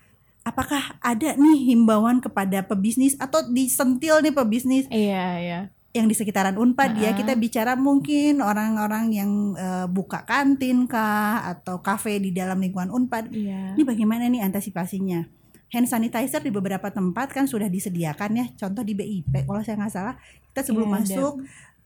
apakah 0.43 0.99
ada 0.99 1.39
nih 1.39 1.71
himbauan 1.71 2.19
kepada 2.19 2.67
pebisnis 2.67 3.15
atau 3.15 3.47
disentil 3.47 4.19
nih 4.19 4.35
pebisnis 4.35 4.91
Iya, 4.91 5.27
iya. 5.39 5.61
yang 5.93 6.09
di 6.09 6.19
sekitaran 6.19 6.59
Unpad 6.59 6.99
ya 6.99 7.13
Ha-ha. 7.13 7.19
kita 7.21 7.39
bicara 7.39 7.79
mungkin 7.79 8.43
orang-orang 8.43 9.13
yang 9.15 9.31
eh, 9.55 9.87
buka 9.87 10.27
kantin 10.27 10.91
kah 10.91 11.47
atau 11.47 11.79
kafe 11.79 12.19
di 12.19 12.35
dalam 12.35 12.59
lingkungan 12.59 12.91
Unpad 12.91 13.31
Iya. 13.31 13.79
ini 13.79 13.85
bagaimana 13.87 14.27
nih 14.27 14.43
antisipasinya 14.43 15.29
hand 15.73 15.89
sanitizer 15.89 16.39
di 16.39 16.53
beberapa 16.53 16.89
tempat 16.89 17.33
kan 17.33 17.49
sudah 17.49 17.67
disediakan 17.67 18.31
ya. 18.37 18.47
Contoh 18.55 18.85
di 18.85 18.93
BIP 18.93 19.43
kalau 19.43 19.61
saya 19.61 19.81
nggak 19.81 19.91
salah 19.91 20.15
kita 20.47 20.61
sebelum 20.63 20.87
Iya, 20.87 20.95
ada. 20.95 21.03
masuk 21.03 21.33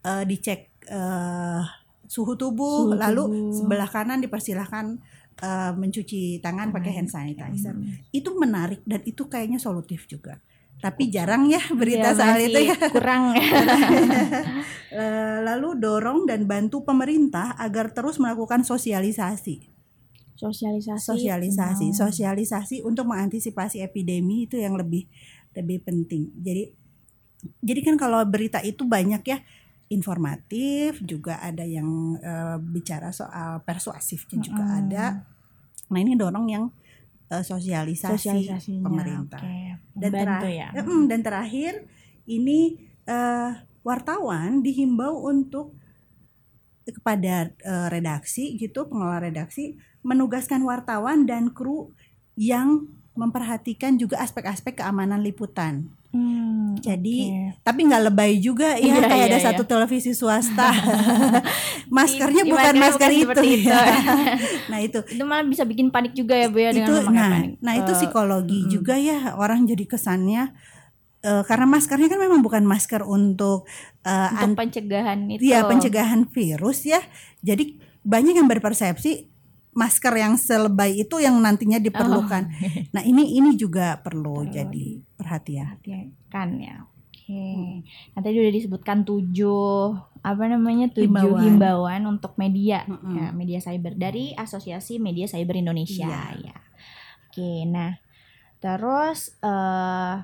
eh, 0.02 0.24
dicek 0.26 0.60
eh, 0.86 1.62
suhu 2.04 2.34
tubuh 2.34 2.90
Suhu 2.90 2.98
lalu 2.98 3.22
tubuh. 3.24 3.52
sebelah 3.54 3.86
kanan 3.86 4.18
dipersilahkan 4.18 4.98
eh, 5.38 5.72
mencuci 5.72 6.38
tangan 6.38 6.70
pakai 6.70 6.92
hand 6.92 7.08
sanitizer. 7.08 7.74
Itu 8.10 8.34
menarik 8.34 8.82
dan 8.82 9.02
itu 9.02 9.26
kayaknya 9.26 9.58
solutif 9.58 10.06
juga. 10.06 10.42
Tapi 10.76 11.08
jarang 11.08 11.48
ya 11.48 11.62
berita 11.72 12.12
Iya, 12.12 12.18
soal 12.18 12.36
itu 12.42 12.58
ya. 12.60 12.76
kurang. 12.90 13.32
Lalu 15.46 15.68
dorong 15.78 16.28
dan 16.28 16.44
bantu 16.44 16.84
pemerintah 16.84 17.56
agar 17.56 17.90
terus 17.90 18.18
melakukan 18.18 18.62
sosialisasi 18.62 19.75
sosialisasi 20.36 21.00
sosialisasi 21.00 21.86
sosialisasi 21.96 22.76
untuk 22.84 23.08
mengantisipasi 23.08 23.80
epidemi 23.80 24.44
itu 24.44 24.60
yang 24.60 24.76
lebih 24.76 25.08
lebih 25.56 25.80
penting. 25.82 26.30
Jadi 26.36 26.68
jadi 27.64 27.80
kan 27.80 27.96
kalau 27.96 28.20
berita 28.28 28.60
itu 28.60 28.84
banyak 28.84 29.22
ya 29.24 29.38
informatif 29.88 30.98
juga 31.02 31.38
ada 31.40 31.62
yang 31.62 32.18
eh, 32.20 32.58
bicara 32.60 33.10
soal 33.14 33.62
persuasifnya 33.64 34.38
juga 34.44 34.62
Mm-mm. 34.62 34.80
ada. 34.86 35.04
Nah 35.88 35.98
ini 35.98 36.18
dorong 36.18 36.46
yang 36.50 36.64
eh, 37.32 37.42
sosialisasi 37.42 38.82
pemerintah. 38.82 39.40
oke. 39.40 39.96
dan 39.96 40.10
terakhir 40.12 40.52
ya. 40.52 40.68
Dan 41.08 41.20
terakhir 41.22 41.72
ini 42.26 42.76
eh, 43.06 43.50
wartawan 43.86 44.60
dihimbau 44.66 45.22
untuk 45.22 45.72
kepada 46.86 47.50
eh, 47.50 47.88
redaksi 47.90 48.58
gitu 48.58 48.86
pengelola 48.90 49.30
redaksi 49.30 49.78
menugaskan 50.06 50.62
wartawan 50.62 51.26
dan 51.26 51.50
kru 51.50 51.90
yang 52.34 52.86
memperhatikan 53.12 53.96
juga 53.96 54.20
aspek-aspek 54.20 54.76
keamanan 54.76 55.18
liputan. 55.18 55.88
Hmm, 56.12 56.76
Jadi 56.78 57.28
oke. 57.28 57.60
tapi 57.62 57.80
nggak 57.82 58.02
lebay 58.06 58.38
juga 58.38 58.76
ya 58.76 58.92
Iya, 58.92 59.00
kayak 59.02 59.16
iya, 59.18 59.26
ada 59.26 59.38
iya. 59.38 59.46
satu 59.46 59.62
televisi 59.64 60.12
swasta. 60.12 60.68
Maskernya 61.88 62.42
Di- 62.42 62.50
bukan 62.50 62.74
masker 62.74 63.10
bukan 63.24 63.42
itu. 63.42 63.42
itu. 63.56 63.68
ya. 63.68 63.84
nah 64.70 64.78
itu 64.78 64.98
itu 65.06 65.22
malah 65.22 65.44
bisa 65.44 65.62
bikin 65.62 65.88
panik 65.88 66.12
juga 66.12 66.34
ya 66.34 66.46
bu 66.46 66.58
ya 66.58 66.70
dengan 66.70 66.82
itu 66.82 66.92
memakai 66.98 67.12
nah 67.12 67.28
panik. 67.30 67.50
nah 67.58 67.74
itu 67.74 67.90
Eh, 67.90 67.96
psikologi 67.96 68.58
mm-mm. 68.60 68.70
juga 68.70 68.94
ya 68.96 69.18
orang 69.34 69.64
jadi 69.64 69.84
kesannya 69.86 70.42
eh, 71.22 71.42
karena 71.42 71.66
maskernya 71.66 72.08
kan 72.08 72.18
memang 72.18 72.40
bukan 72.40 72.64
masker 72.64 73.02
untuk 73.02 73.64
eh, 74.02 74.28
untuk 74.34 74.52
an- 74.52 74.58
pencegahan 74.58 75.18
itu 75.30 75.40
ya 75.42 75.64
pencegahan 75.64 76.26
virus 76.26 76.84
ya 76.84 77.00
jadi 77.40 77.76
banyak 78.02 78.34
yang 78.34 78.46
berpersepsi 78.46 79.30
masker 79.76 80.16
yang 80.16 80.34
selebay 80.34 81.04
itu 81.04 81.20
yang 81.20 81.36
nantinya 81.36 81.76
diperlukan 81.76 82.48
nah 82.96 83.04
ini 83.04 83.36
ini 83.36 83.54
juga 83.54 84.00
perlu 84.00 84.42
Perlu 84.42 84.50
jadi 84.50 84.86
perhatian 85.14 85.76
kan 86.26 86.56
ya 86.56 86.88
oke 86.88 87.44
nah 88.16 88.20
tadi 88.20 88.36
udah 88.40 88.54
disebutkan 88.56 89.04
tujuh 89.04 89.92
apa 90.24 90.44
namanya 90.48 90.90
tujuh 90.90 91.06
Himbauan. 91.06 91.42
himbauan, 91.44 92.02
untuk 92.08 92.34
media 92.34 92.82
Mm-mm. 92.88 93.14
ya, 93.14 93.26
media 93.30 93.60
cyber 93.60 93.94
dari 93.94 94.34
Asosiasi 94.34 94.98
Media 94.98 95.30
Cyber 95.30 95.54
Indonesia 95.54 96.08
Iya. 96.34 96.50
ya 96.50 96.56
oke 97.30 97.52
nah 97.68 98.00
terus 98.58 99.36
eh 99.38 100.14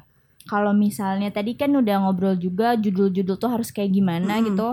kalau 0.42 0.74
misalnya 0.74 1.30
tadi 1.30 1.54
kan 1.54 1.70
udah 1.70 2.02
ngobrol 2.02 2.34
juga 2.34 2.74
judul-judul 2.74 3.38
tuh 3.38 3.46
harus 3.46 3.70
kayak 3.70 3.94
gimana 3.94 4.40
Mm-mm. 4.40 4.48
gitu 4.50 4.68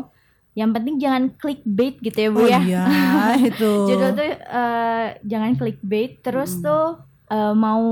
yang 0.59 0.75
penting 0.75 0.99
jangan 0.99 1.31
clickbait 1.39 1.95
gitu 2.03 2.19
ya 2.19 2.29
bu 2.35 2.43
oh 2.43 2.47
ya 2.51 2.59
iya 2.59 2.83
itu 3.49 3.71
judul 3.87 4.11
tuh 4.11 4.27
eh, 4.27 5.07
jangan 5.23 5.55
clickbait 5.55 6.19
terus 6.19 6.59
Mm-mm. 6.59 6.67
tuh 6.67 6.85
eh, 7.31 7.53
mau 7.55 7.83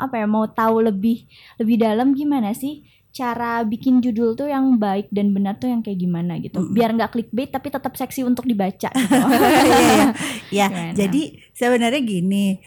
apa 0.00 0.24
ya 0.24 0.26
mau 0.26 0.48
tahu 0.48 0.88
lebih 0.88 1.28
lebih 1.60 1.76
dalam 1.84 2.16
gimana 2.16 2.56
sih 2.56 2.80
cara 3.14 3.62
bikin 3.62 4.02
judul 4.02 4.34
tuh 4.34 4.50
yang 4.50 4.74
baik 4.74 5.06
dan 5.14 5.30
benar 5.30 5.54
tuh 5.60 5.70
yang 5.70 5.84
kayak 5.84 6.00
gimana 6.02 6.40
gitu 6.40 6.64
Mm-mm. 6.64 6.74
biar 6.74 6.90
nggak 6.96 7.12
clickbait 7.12 7.52
tapi 7.52 7.70
tetap 7.70 7.94
seksi 7.94 8.24
untuk 8.26 8.48
dibaca 8.48 8.90
gitu. 8.90 9.14
Iya, 9.14 9.86
iya. 9.86 10.06
ya 10.58 10.66
Gimana? 10.72 10.92
jadi 10.96 11.22
sebenarnya 11.54 12.02
gini 12.02 12.58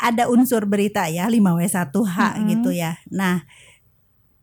ada 0.00 0.30
unsur 0.30 0.64
berita 0.64 1.04
ya 1.10 1.26
5W1H 1.28 2.16
Mm-mm. 2.16 2.48
gitu 2.48 2.70
ya 2.72 2.96
nah 3.10 3.44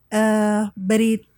eh 0.09 0.69
beri 0.73 1.28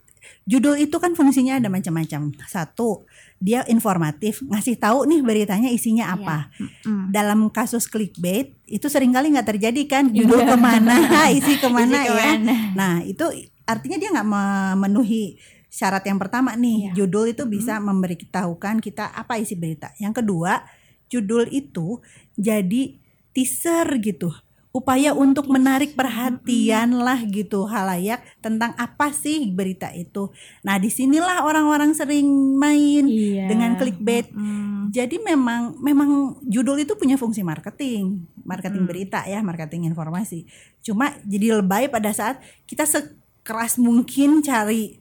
judul 0.51 0.75
itu 0.75 0.99
kan 0.99 1.15
fungsinya 1.15 1.63
ada 1.63 1.71
macam-macam. 1.71 2.35
Satu, 2.43 3.07
dia 3.39 3.63
informatif, 3.71 4.43
ngasih 4.43 4.75
tahu 4.75 5.07
nih 5.07 5.23
beritanya 5.23 5.71
isinya 5.71 6.11
apa. 6.11 6.51
Mm. 6.83 7.15
Dalam 7.15 7.39
kasus 7.47 7.87
clickbait 7.87 8.59
itu 8.67 8.83
sering 8.91 9.15
kali 9.15 9.31
nggak 9.31 9.47
terjadi 9.55 9.81
kan 9.87 10.11
judul 10.11 10.43
ke 10.43 10.57
mana, 10.59 10.99
isi 11.39 11.55
ke 11.55 11.71
mana 11.71 12.03
Isi 12.03 12.03
ya. 12.03 12.11
ke 12.11 12.15
mana. 12.19 12.55
Nah 12.75 12.93
itu 13.07 13.23
artinya 13.63 13.95
dia 13.95 14.11
nggak 14.11 14.27
memenuhi 14.27 15.39
syarat 15.71 16.03
yang 16.03 16.19
pertama 16.19 16.51
nih. 16.59 16.91
Iya. 16.91 16.99
Judul 16.99 17.31
itu 17.31 17.47
bisa 17.47 17.79
memberitahukan 17.79 18.83
kita 18.83 19.15
apa 19.15 19.39
isi 19.39 19.55
berita. 19.55 19.95
Yang 20.03 20.19
kedua, 20.19 20.67
judul 21.07 21.47
itu 21.47 22.03
jadi 22.35 22.99
teaser 23.31 23.87
gitu. 24.03 24.35
Upaya 24.71 25.11
untuk 25.11 25.51
menarik 25.51 25.99
perhatian 25.99 26.95
lah 26.95 27.19
gitu 27.27 27.67
halayak 27.67 28.23
tentang 28.39 28.71
apa 28.79 29.11
sih 29.11 29.51
berita 29.51 29.91
itu. 29.91 30.31
Nah 30.63 30.79
di 30.79 30.87
sinilah 30.87 31.43
orang-orang 31.43 31.91
sering 31.91 32.23
main 32.55 33.03
Iya. 33.03 33.51
dengan 33.51 33.75
clickbait. 33.75 34.31
Mm. 34.31 34.95
Jadi 34.95 35.19
memang 35.19 35.75
memang 35.75 36.39
judul 36.47 36.79
itu 36.79 36.95
punya 36.95 37.19
fungsi 37.19 37.43
marketing, 37.43 38.23
marketing 38.47 38.87
Hmm. 38.87 38.91
berita 38.95 39.19
ya, 39.27 39.43
marketing 39.43 39.91
informasi. 39.91 40.47
Cuma 40.79 41.19
jadi 41.27 41.59
lebay 41.59 41.91
pada 41.91 42.15
saat 42.15 42.39
kita 42.63 42.87
sekeras 42.87 43.75
mungkin 43.75 44.39
cari 44.39 44.95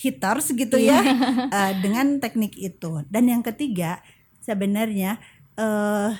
haters 0.00 0.56
gitu 0.56 0.80
ya 0.80 0.96
eh, 1.60 1.72
dengan 1.84 2.16
teknik 2.24 2.56
itu. 2.56 3.04
Dan 3.12 3.28
yang 3.28 3.44
ketiga 3.44 4.00
sebenarnya 4.40 5.20
eh 5.60 6.16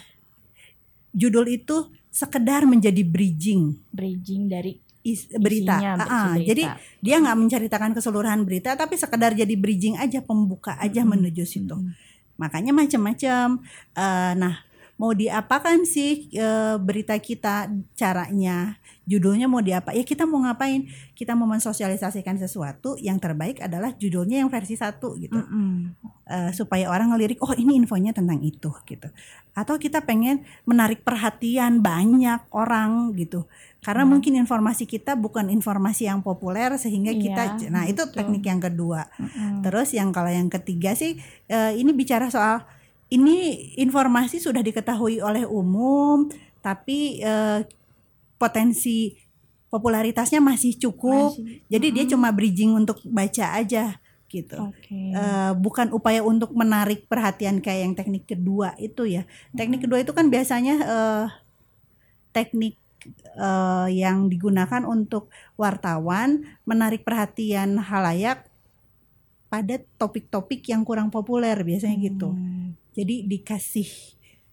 judul 1.17 1.49
itu 1.49 1.89
sekedar 2.11 2.67
menjadi 2.67 3.01
bridging 3.01 3.79
Bridging 3.91 4.47
dari 4.47 4.77
is- 5.01 5.31
berita. 5.33 5.79
Isinya, 5.79 5.93
Ah, 5.97 6.05
ah, 6.05 6.27
berita. 6.35 6.47
Jadi 6.47 6.63
dia 7.01 7.17
nggak 7.19 7.39
menceritakan 7.39 7.91
keseluruhan 7.95 8.43
berita, 8.45 8.75
tapi 8.75 8.99
sekedar 8.99 9.33
jadi 9.33 9.55
bridging 9.55 9.97
aja, 9.97 10.21
pembuka 10.21 10.77
aja 10.77 11.01
Mm-mm. 11.01 11.17
menuju 11.17 11.45
situ. 11.45 11.73
Mm-mm. 11.73 11.95
Makanya 12.37 12.73
macam-macam. 12.73 13.61
Eh, 13.95 14.33
nah, 14.35 14.55
mau 14.97 15.13
diapakan 15.13 15.85
sih 15.85 16.29
eh, 16.31 16.77
berita 16.77 17.17
kita 17.17 17.69
caranya? 17.95 18.80
Judulnya 19.11 19.51
mau 19.51 19.59
diapa? 19.59 19.91
Ya 19.91 20.07
kita 20.07 20.23
mau 20.23 20.39
ngapain? 20.39 20.87
Kita 21.19 21.35
mau 21.35 21.51
mensosialisasikan 21.51 22.39
sesuatu 22.39 22.95
yang 23.03 23.19
terbaik 23.19 23.59
adalah 23.59 23.91
judulnya 23.99 24.39
yang 24.39 24.47
versi 24.47 24.79
satu 24.79 25.19
gitu. 25.19 25.35
Mm-mm. 25.35 25.99
Eh, 26.31 26.55
supaya 26.55 26.87
orang 26.87 27.11
ngelirik 27.11 27.43
oh 27.43 27.51
ini 27.59 27.75
infonya 27.75 28.15
tentang 28.15 28.39
itu 28.39 28.71
gitu 28.87 29.11
atau 29.51 29.75
kita 29.83 30.07
pengen 30.07 30.47
menarik 30.63 31.03
perhatian 31.03 31.83
banyak 31.83 32.39
orang 32.55 33.11
gitu 33.19 33.51
karena 33.83 34.07
Hmm. 34.07 34.15
mungkin 34.15 34.39
informasi 34.39 34.87
kita 34.87 35.19
bukan 35.19 35.51
informasi 35.51 36.07
yang 36.07 36.23
populer 36.23 36.71
sehingga 36.79 37.11
kita 37.11 37.59
Iya, 37.59 37.75
nah 37.75 37.83
itu 37.83 38.07
betul. 38.07 38.15
teknik 38.15 38.47
yang 38.47 38.63
kedua 38.63 39.11
Mm-mm. 39.19 39.67
terus 39.67 39.91
yang 39.91 40.15
kalau 40.15 40.31
yang 40.31 40.47
ketiga 40.47 40.95
sih 40.95 41.19
eh, 41.51 41.73
ini 41.75 41.91
bicara 41.91 42.31
soal 42.31 42.63
ini 43.11 43.75
informasi 43.75 44.39
sudah 44.39 44.63
diketahui 44.63 45.19
oleh 45.19 45.43
umum 45.43 46.31
tapi 46.63 47.19
eh, 47.19 47.67
potensi 48.41 49.13
popularitasnya 49.69 50.41
masih 50.41 50.81
cukup 50.81 51.37
Masih- 51.37 51.61
jadi 51.69 51.87
dia 51.93 52.05
Mm-mm. 52.09 52.13
cuma 52.17 52.29
bridging 52.33 52.73
untuk 52.73 53.05
baca 53.05 53.61
aja 53.61 54.01
gitu 54.31 54.57
Oke. 54.63 54.95
Eh, 55.11 55.53
bukan 55.59 55.91
upaya 55.91 56.23
untuk 56.23 56.55
menarik 56.55 57.11
perhatian 57.11 57.59
kayak 57.59 57.81
yang 57.83 57.95
teknik 57.99 58.31
kedua 58.31 58.79
itu 58.79 59.03
ya. 59.03 59.27
Hmm. 59.27 59.59
Teknik 59.59 59.83
kedua 59.83 59.99
itu 60.07 60.15
kan 60.15 60.31
biasanya 60.31 60.75
eh, 60.79 61.27
teknik 62.31 62.79
eh, 63.35 63.89
yang 63.91 64.31
digunakan 64.31 64.87
untuk 64.87 65.35
wartawan 65.59 66.47
menarik 66.63 67.03
perhatian 67.03 67.83
halayak 67.83 68.47
pada 69.51 69.83
topik-topik 69.99 70.63
yang 70.71 70.87
kurang 70.87 71.11
populer 71.11 71.59
biasanya 71.59 71.99
gitu. 71.99 72.31
Hmm. 72.31 72.79
Jadi 72.95 73.27
dikasih 73.27 73.91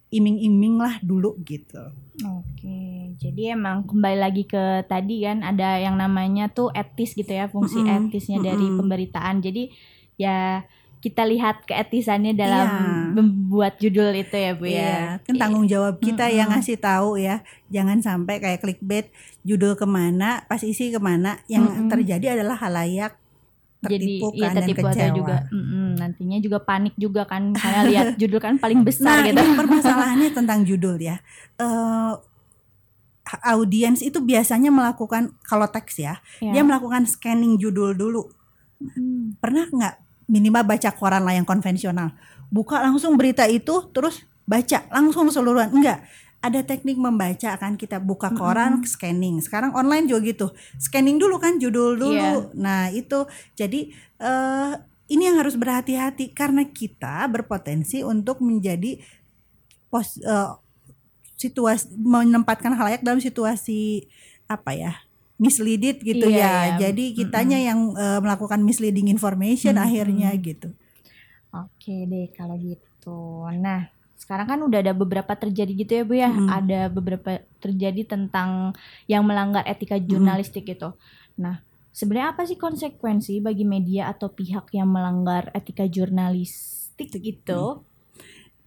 iming-iming 0.10 0.80
lah 0.80 1.00
dulu 1.04 1.36
gitu. 1.44 1.92
Oke, 2.18 3.14
jadi 3.22 3.54
emang 3.54 3.86
kembali 3.86 4.18
lagi 4.18 4.44
ke 4.50 4.82
tadi 4.90 5.22
kan 5.22 5.46
ada 5.46 5.78
yang 5.78 5.94
namanya 5.94 6.50
tuh 6.50 6.74
etis 6.74 7.14
gitu 7.14 7.30
ya 7.30 7.46
fungsi 7.46 7.78
Mm-mm, 7.78 8.10
etisnya 8.10 8.42
dari 8.42 8.66
mm-mm. 8.66 8.80
pemberitaan. 8.82 9.38
Jadi 9.38 9.70
ya 10.18 10.66
kita 10.98 11.30
lihat 11.30 11.70
keetisannya 11.70 12.34
dalam 12.34 12.66
Iya. 12.66 13.22
membuat 13.22 13.78
judul 13.78 14.18
itu 14.18 14.34
ya 14.34 14.52
bu 14.58 14.66
Iya, 14.66 14.82
ya. 14.82 15.02
kan 15.22 15.36
tanggung 15.38 15.70
jawab 15.70 16.02
kita 16.02 16.26
yang 16.34 16.50
Mm-mm. 16.50 16.58
ngasih 16.58 16.78
tahu 16.82 17.22
ya. 17.22 17.46
Jangan 17.70 18.02
sampai 18.02 18.42
kayak 18.42 18.66
clickbait 18.66 19.14
judul 19.46 19.78
ke 19.78 19.86
mana, 19.86 20.42
pas 20.50 20.64
isi 20.66 20.90
ke 20.90 20.98
mana, 20.98 21.38
yang 21.46 21.70
Mm-mm. 21.70 21.92
terjadi 21.94 22.34
adalah 22.34 22.58
halayak 22.58 23.14
tertipu 23.78 24.34
iya 24.34 24.50
kan 24.50 24.54
dan 24.58 24.64
tertipu 24.66 24.80
atau 24.82 24.90
kecewa. 24.92 25.14
juga 25.14 25.36
mm-mm, 25.50 25.88
nantinya 25.96 26.38
juga 26.42 26.58
panik 26.60 26.96
juga 26.98 27.22
kan 27.24 27.54
karena 27.54 27.82
lihat 27.86 28.08
judul 28.22 28.40
kan 28.40 28.58
paling 28.58 28.82
besar 28.82 29.22
Nah, 29.22 29.30
gitu. 29.30 29.38
ini 29.38 29.54
permasalahannya 29.62 30.30
tentang 30.34 30.60
judul 30.64 30.98
ya. 30.98 31.22
Eh 31.58 32.14
audiens 33.44 34.00
itu 34.00 34.18
biasanya 34.18 34.72
melakukan 34.72 35.36
kalau 35.44 35.68
teks 35.68 36.00
ya, 36.00 36.24
Ya. 36.40 36.56
dia 36.56 36.64
melakukan 36.64 37.04
scanning 37.04 37.60
judul 37.60 37.92
dulu. 37.92 38.32
Mm. 38.80 39.36
Pernah 39.38 39.68
nggak 39.68 39.96
minimal 40.28 40.64
baca 40.64 40.90
koran 40.96 41.28
lah 41.28 41.36
yang 41.36 41.44
konvensional, 41.44 42.16
buka 42.48 42.80
langsung 42.80 43.20
berita 43.20 43.44
itu, 43.44 43.84
terus 43.92 44.24
baca 44.48 44.88
langsung 44.90 45.28
keseluruhan? 45.28 45.76
Enggak. 45.76 46.08
Ada 46.48 46.64
teknik 46.64 46.96
membaca 46.96 47.52
kan 47.60 47.76
kita 47.76 48.00
buka 48.00 48.32
koran 48.32 48.80
scanning. 48.88 49.44
Sekarang 49.44 49.76
online 49.76 50.08
juga 50.08 50.24
gitu. 50.24 50.48
Scanning 50.80 51.20
dulu 51.20 51.36
kan 51.38 51.60
judul 51.60 52.00
dulu. 52.00 52.16
Iya. 52.16 52.56
Nah, 52.56 52.88
itu 52.90 53.28
jadi 53.60 53.92
eh 54.18 54.74
ini 55.08 55.24
yang 55.28 55.40
harus 55.40 55.60
berhati-hati 55.60 56.32
karena 56.32 56.64
kita 56.68 57.28
berpotensi 57.28 58.04
untuk 58.04 58.40
menjadi 58.40 59.00
pos 59.92 60.20
eh, 60.24 60.52
situasi 61.36 61.94
menempatkan 62.00 62.74
halayak 62.76 63.04
dalam 63.04 63.20
situasi 63.20 64.08
apa 64.48 64.72
ya? 64.72 64.94
misleaded 65.38 66.02
gitu 66.02 66.34
Iya, 66.34 66.34
ya. 66.34 66.50
iya. 66.50 66.78
Jadi 66.90 67.14
kitanya 67.14 67.62
yang 67.62 67.94
eh, 67.94 68.20
melakukan 68.26 68.58
misleading 68.66 69.06
information 69.06 69.78
Mm-mm. 69.78 69.86
akhirnya 69.86 70.34
gitu. 70.42 70.74
Oke 71.54 72.10
deh 72.10 72.28
kalau 72.34 72.58
gitu. 72.58 73.46
Nah, 73.62 73.86
sekarang 74.18 74.50
kan 74.50 74.60
udah 74.66 74.82
ada 74.82 74.94
beberapa 74.98 75.38
terjadi 75.38 75.72
gitu 75.78 75.92
ya 75.94 76.04
Bu 76.04 76.14
ya. 76.18 76.30
Mm. 76.34 76.50
Ada 76.50 76.82
beberapa 76.90 77.40
terjadi 77.62 78.02
tentang 78.04 78.74
yang 79.06 79.22
melanggar 79.22 79.62
etika 79.70 80.02
jurnalistik 80.02 80.66
gitu. 80.66 80.98
Nah, 81.38 81.62
sebenarnya 81.94 82.34
apa 82.34 82.44
sih 82.50 82.58
konsekuensi 82.58 83.40
bagi 83.40 83.64
media 83.64 84.10
atau 84.10 84.34
pihak 84.34 84.74
yang 84.74 84.90
melanggar 84.90 85.54
etika 85.54 85.86
jurnalistik 85.86 87.14
gitu? 87.14 87.86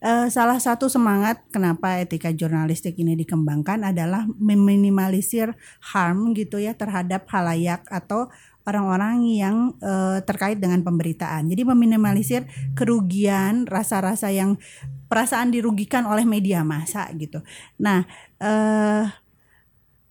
Eh, 0.00 0.32
salah 0.32 0.56
satu 0.56 0.88
semangat 0.88 1.44
kenapa 1.52 2.00
etika 2.00 2.32
jurnalistik 2.32 2.96
ini 2.96 3.12
dikembangkan 3.20 3.84
adalah 3.84 4.24
meminimalisir 4.40 5.52
harm 5.92 6.32
gitu 6.32 6.56
ya 6.56 6.72
terhadap 6.72 7.28
halayak 7.28 7.84
atau 7.92 8.32
orang-orang 8.68 9.25
yang 9.29 9.57
eh, 9.81 10.20
terkait 10.25 10.61
dengan 10.61 10.85
pemberitaan. 10.85 11.49
Jadi 11.49 11.62
meminimalisir 11.64 12.44
kerugian, 12.77 13.64
rasa-rasa 13.64 14.29
yang 14.33 14.61
perasaan 15.09 15.51
dirugikan 15.51 16.07
oleh 16.07 16.23
media 16.29 16.62
massa 16.62 17.09
gitu. 17.16 17.42
Nah, 17.81 18.05
eh 18.38 19.05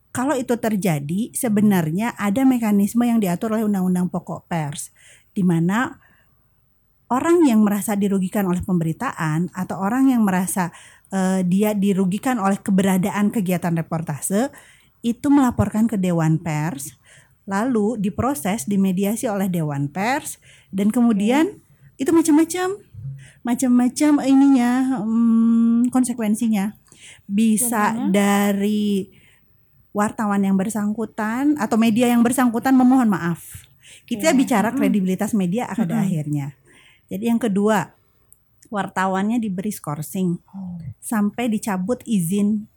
kalau 0.10 0.34
itu 0.34 0.58
terjadi 0.58 1.32
sebenarnya 1.38 2.18
ada 2.18 2.42
mekanisme 2.42 3.06
yang 3.06 3.22
diatur 3.22 3.54
oleh 3.54 3.66
Undang-Undang 3.66 4.10
Pokok 4.10 4.50
Pers 4.50 4.90
di 5.32 5.46
mana 5.46 5.96
orang 7.14 7.46
yang 7.46 7.62
merasa 7.62 7.94
dirugikan 7.94 8.50
oleh 8.50 8.62
pemberitaan 8.66 9.54
atau 9.54 9.78
orang 9.78 10.10
yang 10.12 10.26
merasa 10.26 10.74
eh, 11.14 11.46
dia 11.46 11.78
dirugikan 11.78 12.42
oleh 12.42 12.58
keberadaan 12.58 13.30
kegiatan 13.30 13.74
reportase 13.78 14.50
itu 15.00 15.32
melaporkan 15.32 15.88
ke 15.88 15.96
Dewan 15.96 16.42
Pers 16.42 16.99
lalu 17.50 17.98
diproses 17.98 18.70
dimediasi 18.70 19.26
oleh 19.26 19.50
Dewan 19.50 19.90
Pers 19.90 20.38
dan 20.70 20.94
kemudian 20.94 21.58
itu 21.98 22.14
macam-macam. 22.14 22.78
Macam-macam 23.42 24.12
ininya 24.30 25.02
hmm, 25.02 25.90
konsekuensinya. 25.90 26.78
Bisa 27.26 27.98
Contohnya? 27.98 28.14
dari 28.14 29.10
wartawan 29.90 30.46
yang 30.46 30.54
bersangkutan 30.54 31.58
atau 31.58 31.76
media 31.82 32.06
yang 32.06 32.22
bersangkutan 32.22 32.78
memohon 32.78 33.10
maaf. 33.10 33.66
Kita 34.06 34.30
Oke. 34.30 34.46
bicara 34.46 34.70
kredibilitas 34.70 35.34
media 35.34 35.66
pada 35.74 35.98
Mm-mm. 35.98 36.06
akhirnya. 36.06 36.48
Jadi 37.10 37.26
yang 37.26 37.42
kedua 37.42 37.90
wartawannya 38.70 39.42
diberi 39.42 39.74
skorsing 39.74 40.38
sampai 41.02 41.50
dicabut 41.50 42.06
izin 42.06 42.70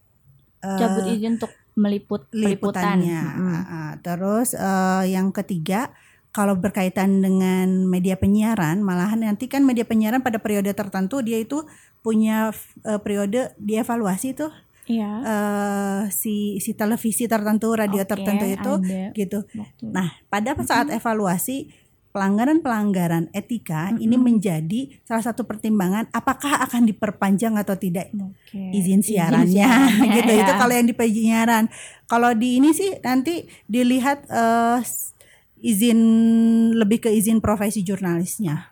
eh, 0.65 0.79
Cabut 0.81 1.05
izin 1.13 1.37
untuk 1.37 1.53
meliput 1.75 2.29
peliputan. 2.29 3.01
liputannya. 3.01 3.21
Ah, 3.23 3.57
ah. 3.65 3.91
Terus 4.05 4.53
eh, 4.53 5.05
yang 5.13 5.33
ketiga, 5.33 5.93
kalau 6.33 6.57
berkaitan 6.57 7.21
dengan 7.21 7.85
media 7.89 8.17
penyiaran, 8.17 8.81
malahan 8.81 9.21
nanti 9.21 9.49
kan 9.49 9.65
media 9.65 9.85
penyiaran 9.85 10.25
pada 10.25 10.41
periode 10.41 10.73
tertentu 10.73 11.21
dia 11.21 11.41
itu 11.41 11.65
punya 12.01 12.53
eh, 12.85 13.01
periode 13.01 13.53
dievaluasi 13.61 14.37
tuh 14.37 14.53
Iya. 14.83 15.11
eh, 15.23 16.03
si 16.11 16.59
si 16.59 16.75
televisi 16.75 17.31
tertentu, 17.31 17.71
radio 17.73 18.03
Oke, 18.03 18.11
tertentu 18.19 18.45
itu 18.51 18.73
ada 18.83 19.15
gitu. 19.15 19.39
waktu. 19.55 19.85
Nah, 19.87 20.11
pada 20.27 20.59
saat 20.67 20.91
evaluasi 20.91 21.71
pelanggaran-pelanggaran 22.13 23.33
etika 23.33 23.97
ini 23.97 24.15
Mm-mm. 24.15 24.21
menjadi 24.21 24.81
salah 25.03 25.25
satu 25.25 25.49
pertimbangan 25.49 26.13
apakah 26.13 26.61
akan 26.69 26.85
diperpanjang 26.85 27.57
atau 27.57 27.73
tidak 27.75 28.13
Oke. 28.13 28.61
izin 28.73 29.01
siarannya 29.01 29.65
siarannya, 29.65 30.13
gitu 30.21 30.33
ya. 30.37 30.45
itu 30.45 30.53
kalau 30.61 30.73
yang 30.77 30.87
di 30.87 30.95
penyiaran 30.97 31.65
kalau 32.05 32.37
di 32.37 32.61
ini 32.61 32.77
sih 32.77 33.01
nanti 33.01 33.49
dilihat 33.65 34.29
s- 34.85 35.17
izin 35.63 35.99
lebih 36.77 37.09
ke 37.09 37.11
izin 37.11 37.41
profesi 37.41 37.81
jurnalisnya 37.81 38.69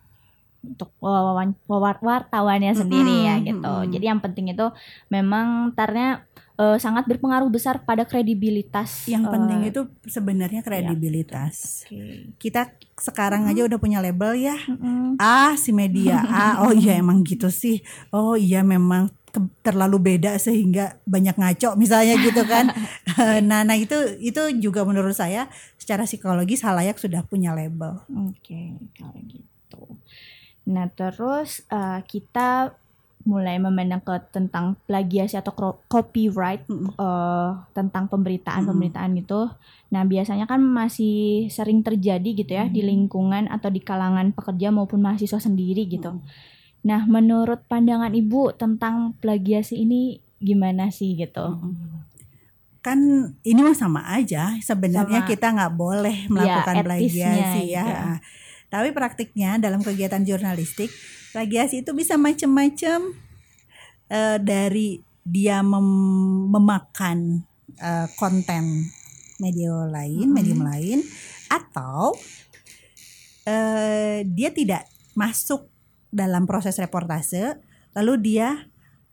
untuk 0.61 0.93
wartawannya 1.01 2.77
sendiri 2.77 3.25
ya 3.25 3.41
Mm-mm, 3.41 3.49
gitu. 3.49 3.75
Jadi 3.97 4.05
yang 4.05 4.21
penting 4.21 4.53
itu 4.53 4.67
memang 5.09 5.73
tarnya 5.73 6.29
eh, 6.61 6.77
sangat 6.77 7.09
berpengaruh 7.09 7.49
besar 7.49 7.81
pada 7.81 8.05
kredibilitas. 8.05 9.09
yang 9.09 9.25
eh, 9.25 9.33
penting 9.33 9.61
itu 9.65 9.81
sebenarnya 10.05 10.61
kredibilitas 10.61 11.89
oke. 11.89 12.37
kita 12.37 12.69
sekarang 12.95 13.49
aja 13.49 13.65
udah 13.65 13.81
punya 13.81 13.99
label 13.99 14.37
ya 14.37 14.57
Mm-mm. 14.69 15.17
ah 15.17 15.57
si 15.57 15.73
media 15.73 16.21
ah 16.23 16.61
oh 16.63 16.73
iya 16.73 17.01
emang 17.01 17.25
gitu 17.25 17.49
sih 17.49 17.81
oh 18.13 18.37
iya 18.37 18.61
memang 18.61 19.09
ke- 19.31 19.57
terlalu 19.63 19.97
beda 20.15 20.37
sehingga 20.37 21.01
banyak 21.07 21.33
ngaco 21.35 21.75
misalnya 21.75 22.21
gitu 22.21 22.45
kan 22.45 22.69
nah 23.49 23.63
nah 23.63 23.75
itu 23.75 23.97
itu 24.21 24.43
juga 24.61 24.85
menurut 24.85 25.15
saya 25.15 25.49
secara 25.81 26.05
psikologis 26.05 26.61
halayak 26.61 27.01
sudah 27.01 27.25
punya 27.25 27.57
label 27.57 28.05
Oke, 28.29 28.77
kalau 28.93 29.17
gitu. 29.25 29.97
Nah, 30.67 30.87
terus 30.87 31.65
eh, 31.67 32.01
kita 32.05 32.75
mulai 33.29 33.61
memandang 33.61 34.01
ke 34.01 34.17
tentang 34.33 34.81
plagiasi 34.89 35.37
atau 35.37 35.53
copyright 35.87 36.65
Mm-mm. 36.67 36.97
eh, 36.97 37.51
tentang 37.77 38.09
pemberitaan-pemberitaan 38.09 39.13
gitu. 39.21 39.53
Nah, 39.93 40.03
biasanya 40.09 40.49
kan 40.49 40.63
masih 40.65 41.47
sering 41.53 41.85
terjadi 41.85 42.31
gitu 42.33 42.53
ya 42.57 42.65
di 42.71 42.81
Mm. 42.81 42.89
lingkungan 42.89 43.45
atau 43.53 43.69
di 43.69 43.83
kalangan 43.85 44.33
pekerja 44.33 44.73
maupun 44.73 45.05
mahasiswa 45.05 45.37
sendiri 45.37 45.85
gitu. 45.85 46.17
Mm. 46.17 46.23
Nah, 46.81 47.05
menurut 47.05 47.61
pandangan 47.69 48.17
Ibu 48.17 48.57
tentang 48.57 49.13
plagiasi 49.21 49.85
ini 49.85 50.17
gimana 50.41 50.89
sih 50.89 51.13
gitu? 51.19 51.61
kan 52.81 52.97
ini 53.45 53.61
mah 53.61 53.77
sama 53.77 54.01
aja 54.09 54.57
sebenarnya 54.65 55.21
Sama. 55.21 55.29
kita 55.29 55.47
nggak 55.53 55.75
boleh 55.77 56.25
melakukan 56.33 56.81
etisnya 56.81 56.89
plagiasi 56.89 57.63
ya 57.69 57.85
gitu. 57.85 58.09
Tapi 58.71 58.95
praktiknya 58.95 59.59
dalam 59.59 59.83
kegiatan 59.83 60.23
jurnalistik 60.23 60.89
plagiasi 61.31 61.83
itu 61.83 61.91
bisa 61.91 62.15
macam-macam 62.15 63.13
eh, 64.09 64.39
dari 64.39 64.99
dia 65.21 65.61
mem- 65.61 66.49
memakan 66.49 67.43
eh, 67.77 68.07
konten 68.15 68.87
media 69.39 69.75
lain 69.85 70.31
Mhm. 70.31 70.35
medium 70.35 70.61
lain 70.63 70.99
atau 71.47 72.15
eh, 73.45 74.23
dia 74.27 74.51
tidak 74.51 74.87
masuk 75.13 75.67
dalam 76.11 76.45
proses 76.45 76.75
reportase 76.77 77.59
lalu 77.93 78.15
dia 78.35 78.67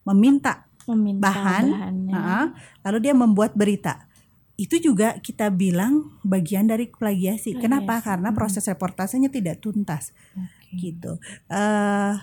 meminta 0.04 0.66
Meminta 0.88 1.28
Bahan, 1.28 1.66
bahannya. 1.68 2.14
Heeh. 2.16 2.46
lalu 2.80 2.98
dia 3.04 3.12
membuat 3.12 3.52
berita. 3.52 4.08
Itu 4.58 4.82
juga 4.82 5.22
kita 5.22 5.54
bilang 5.54 6.18
bagian 6.26 6.66
dari 6.66 6.90
plagiasi. 6.90 7.54
Kenapa? 7.62 8.02
Karena 8.02 8.34
Hmm. 8.34 8.38
proses 8.38 8.66
reportasenya 8.66 9.30
tidak 9.30 9.62
tuntas 9.62 10.12
Oke. 10.34 10.76
gitu. 10.76 11.22
eh 11.48 12.14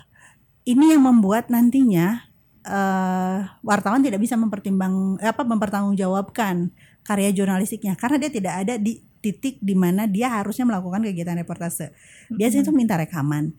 ini 0.65 0.91
yang 0.91 1.01
membuat 1.05 1.47
nantinya 1.47 2.27
eh 2.65 3.39
wartawan 3.63 4.01
tidak 4.03 4.19
bisa 4.19 4.35
mempertimbang 4.35 5.15
apa 5.21 5.41
mempertanggungjawabkan 5.47 6.73
karya 7.05 7.29
jurnalistiknya 7.31 7.93
karena 7.95 8.17
dia 8.17 8.31
tidak 8.33 8.53
ada 8.65 8.75
di 8.81 8.99
titik 9.21 9.57
di 9.61 9.73
mana 9.77 10.05
dia 10.05 10.29
harusnya 10.29 10.65
melakukan 10.69 11.01
kegiatan 11.01 11.37
reportase. 11.39 11.93
Biasanya 12.29 12.65
itu 12.67 12.73
minta 12.75 12.93
rekaman 12.99 13.53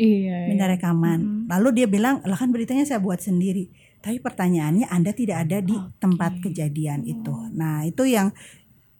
Iya. 0.00 0.48
minta 0.48 0.64
iya. 0.64 0.72
rekaman. 0.78 1.18
Mm-mm. 1.20 1.44
Lalu 1.50 1.68
dia 1.82 1.86
bilang, 1.90 2.24
lah 2.24 2.38
kan 2.38 2.48
beritanya 2.48 2.88
saya 2.88 3.02
buat 3.02 3.20
sendiri. 3.20 3.68
Tapi 4.00 4.16
pertanyaannya 4.18 4.88
Anda 4.88 5.12
tidak 5.12 5.44
ada 5.44 5.60
di 5.60 5.76
Oke. 5.76 5.92
tempat 6.00 6.40
kejadian 6.40 7.04
itu. 7.04 7.32
Nah 7.52 7.84
itu 7.84 8.04
yang 8.04 8.32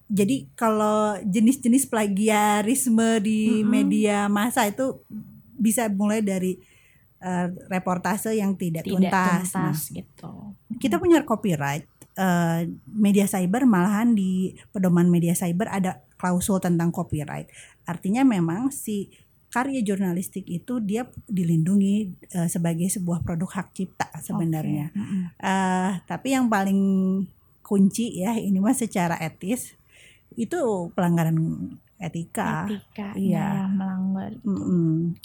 jadi 0.06 0.44
kalau 0.52 1.16
jenis-jenis 1.22 1.86
plagiarisme 1.86 3.22
di 3.22 3.62
Mm-mm. 3.62 3.64
media 3.64 4.26
massa 4.26 4.66
itu 4.66 5.00
bisa 5.54 5.88
mulai 5.88 6.20
dari 6.20 6.58
eh, 7.20 7.46
reportase 7.68 8.32
yang 8.32 8.56
tidak, 8.56 8.82
Tidak 8.82 8.96
tuntas. 8.96 9.48
tuntas, 9.48 9.78
Nah, 9.86 9.96
gitu. 10.00 10.32
kita 10.76 10.96
punya 10.96 11.20
copyright. 11.22 11.84
eh, 12.10 12.66
media 12.90 13.24
cyber 13.24 13.64
malahan 13.64 14.12
di 14.12 14.52
pedoman 14.68 15.06
media 15.06 15.32
cyber 15.32 15.70
ada 15.70 16.00
klausul 16.16 16.58
tentang 16.58 16.90
copyright. 16.90 17.48
Artinya 17.86 18.26
memang 18.26 18.68
si 18.68 19.08
karya 19.50 19.82
jurnalistik 19.82 20.46
itu 20.46 20.78
dia 20.78 21.04
dilindungi 21.26 21.94
eh, 22.30 22.46
sebagai 22.46 22.86
sebuah 22.86 23.20
produk 23.20 23.50
hak 23.50 23.74
cipta 23.74 24.06
sebenarnya. 24.22 24.94
Oke. 24.94 24.98
Mm-mm. 24.98 25.22
Eh, 25.36 25.90
tapi 26.06 26.28
yang 26.30 26.46
paling 26.46 26.80
kunci 27.60 28.18
ya 28.18 28.34
ini 28.34 28.58
mah 28.58 28.74
secara 28.74 29.18
etis 29.18 29.74
itu 30.34 30.58
pelanggaran 30.94 31.34
etika. 31.98 32.66
Etika 32.66 33.12
Iya. 33.18 33.66
ya, 33.66 33.66
melanggar. 33.66 34.30
Mm-mm. 34.42 35.18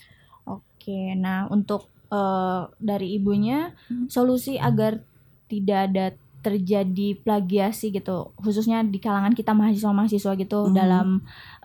Oke, 0.46 1.14
nah 1.16 1.46
untuk 1.48 1.90
eh, 2.06 2.62
dari 2.78 3.18
ibunya 3.18 3.74
Hmm. 3.90 4.06
solusi 4.08 4.62
agar 4.62 5.02
tidak 5.50 5.80
ada 5.90 6.06
terjadi 6.42 7.18
plagiasi 7.18 7.90
gitu, 7.90 8.30
khususnya 8.38 8.86
di 8.86 9.02
kalangan 9.02 9.34
kita 9.34 9.58
mahasiswa-mahasiswa 9.58 10.38
gitu 10.38 10.70
Hmm. 10.70 10.74
dalam 10.74 11.08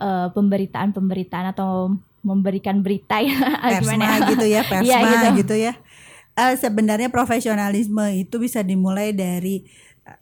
eh, 0.01 0.29
pemberitaan-pemberitaan 0.33 1.53
atau 1.53 1.93
memberikan 2.21 2.81
berita 2.81 3.19
ya 3.19 3.37
persma 3.65 3.81
gimana 3.97 4.05
ya? 4.05 4.29
gitu 4.31 4.47
ya 4.47 4.63
persma 4.71 4.87
Iya, 4.87 4.99
gitu. 5.05 5.29
gitu. 5.45 5.57
ya 5.57 5.75
Eh, 6.33 6.55
sebenarnya 6.57 7.11
profesionalisme 7.11 8.01
itu 8.17 8.39
bisa 8.39 8.63
dimulai 8.63 9.13
dari 9.13 9.61
eh, 10.07 10.19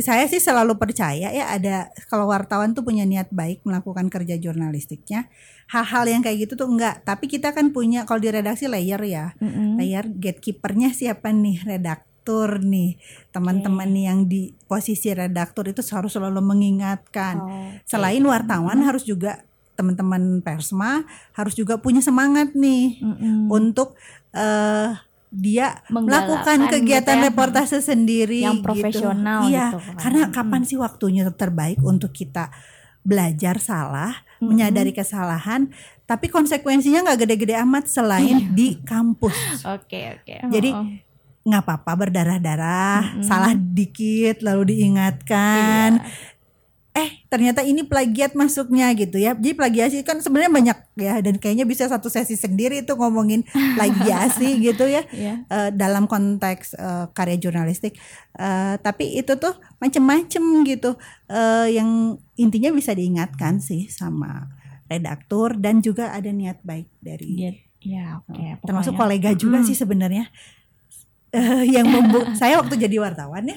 saya 0.00 0.24
sih 0.24 0.40
selalu 0.40 0.78
percaya 0.78 1.28
ya 1.28 1.44
ada 1.48 1.88
kalau 2.06 2.26
wartawan 2.26 2.72
tuh 2.72 2.82
punya 2.82 3.04
niat 3.04 3.28
baik 3.28 3.60
melakukan 3.62 4.08
kerja 4.08 4.36
jurnalistiknya 4.36 5.28
hal-hal 5.68 6.04
yang 6.06 6.20
kayak 6.20 6.46
gitu 6.46 6.54
tuh 6.56 6.68
enggak 6.68 7.02
tapi 7.02 7.26
kita 7.26 7.50
kan 7.50 7.70
punya 7.70 8.04
kalau 8.04 8.20
di 8.20 8.30
redaksi 8.30 8.68
layer 8.68 9.00
ya 9.00 9.34
Mm-mm. 9.36 9.76
layer 9.76 10.06
gatekeepernya 10.06 10.92
siapa 10.92 11.28
nih 11.30 11.60
redaktur 11.64 12.62
nih 12.62 12.96
teman-teman 13.30 13.88
nih 13.88 14.04
yang 14.06 14.20
di 14.24 14.54
posisi 14.64 15.10
redaktur 15.10 15.66
itu 15.66 15.82
harus 15.92 16.12
selalu 16.12 16.40
mengingatkan 16.40 17.34
Oke. 17.36 17.84
selain 17.84 18.22
wartawan 18.22 18.80
harus 18.80 19.02
juga 19.02 19.44
teman-teman 19.72 20.22
persma 20.40 21.02
harus 21.32 21.52
juga 21.52 21.76
punya 21.76 21.98
semangat 21.98 22.52
nih 22.52 23.00
Mm-mm. 23.00 23.48
untuk 23.48 23.96
eh 24.30 24.92
dia 25.28 25.80
melakukan 25.88 26.68
kegiatan 26.68 27.16
gitu 27.16 27.24
ya. 27.24 27.26
reportase 27.26 27.80
sendiri 27.80 28.44
Yang 28.44 28.60
gitu. 28.60 28.66
profesional 28.68 29.48
Iya, 29.48 29.72
gitu 29.72 29.78
kan. 29.80 29.94
karena 29.96 30.22
Mm. 30.24 30.32
kapan 30.32 30.62
sih 30.62 30.76
waktunya 30.76 31.24
terbaik 31.32 31.80
untuk 31.80 32.12
kita 32.12 32.52
belajar 33.00 33.56
salah, 33.56 34.12
Mm-mm. 34.38 34.52
menyadari 34.52 34.92
kesalahan, 34.92 35.72
tapi 36.04 36.28
konsekuensinya 36.28 37.02
nggak 37.02 37.24
gede-gede 37.24 37.56
amat 37.58 37.88
selain 37.88 38.52
di 38.52 38.76
kampus. 38.84 39.64
Oke 39.64 40.20
oke. 40.20 40.52
Jadi, 40.52 40.70
Oh, 40.70 40.84
oh. 40.84 40.86
nggak 41.42 41.62
apa-apa 41.64 41.92
berdarah-darah, 41.98 43.00
Mm-mm. 43.16 43.24
salah 43.24 43.56
dikit 43.56 44.44
lalu 44.44 44.76
diingatkan. 44.76 45.96
Iya. 45.96 46.04
Eh, 46.92 47.24
ternyata 47.26 47.64
ini 47.64 47.82
plagiat 47.82 48.36
masuknya 48.36 48.92
gitu 48.92 49.16
ya. 49.16 49.32
Jadi 49.32 49.56
plagiasi 49.56 50.04
kan 50.04 50.20
sebenarnya 50.20 50.52
banyak 50.52 50.78
ya 51.00 51.14
dan 51.18 51.40
kayaknya 51.40 51.64
bisa 51.64 51.88
satu 51.88 52.06
sesi 52.06 52.36
sendiri 52.36 52.84
itu 52.84 52.92
ngomongin 52.92 53.48
plagiasi 53.76 54.60
gitu 54.60 54.84
ya. 54.84 55.00
Iya. 55.08 55.34
eh, 55.42 55.70
dalam 55.72 56.04
konteks 56.04 56.76
eh, 56.76 57.04
karya 57.10 57.40
jurnalistik. 57.40 57.96
Eh, 58.34 58.74
tapi 58.78 59.16
itu 59.16 59.32
tuh 59.34 59.52
macem-macem 59.78 60.44
gitu, 60.62 61.00
eh, 61.26 61.72
yang 61.72 61.88
intinya 62.34 62.68
bisa 62.70 62.92
diingatkan 62.92 63.56
sih 63.58 63.88
sama 63.88 64.52
redaktur 64.84 65.56
dan 65.56 65.80
juga 65.80 66.12
ada 66.12 66.28
niat 66.28 66.60
baik 66.60 66.92
dari 67.00 67.40
Iya, 67.40 67.52
Iya, 67.80 68.04
oke. 68.20 68.62
termasuk 68.62 68.94
kolega 68.94 69.32
juga 69.32 69.58
Mm. 69.58 69.66
sih 69.66 69.74
sebenarnya 69.74 70.28
Eh, 71.32 71.64
yang 71.66 71.88
membuat 71.88 72.36
saya 72.40 72.60
waktu 72.60 72.76
jadi 72.76 73.00
wartawan 73.00 73.48
ya, 73.48 73.56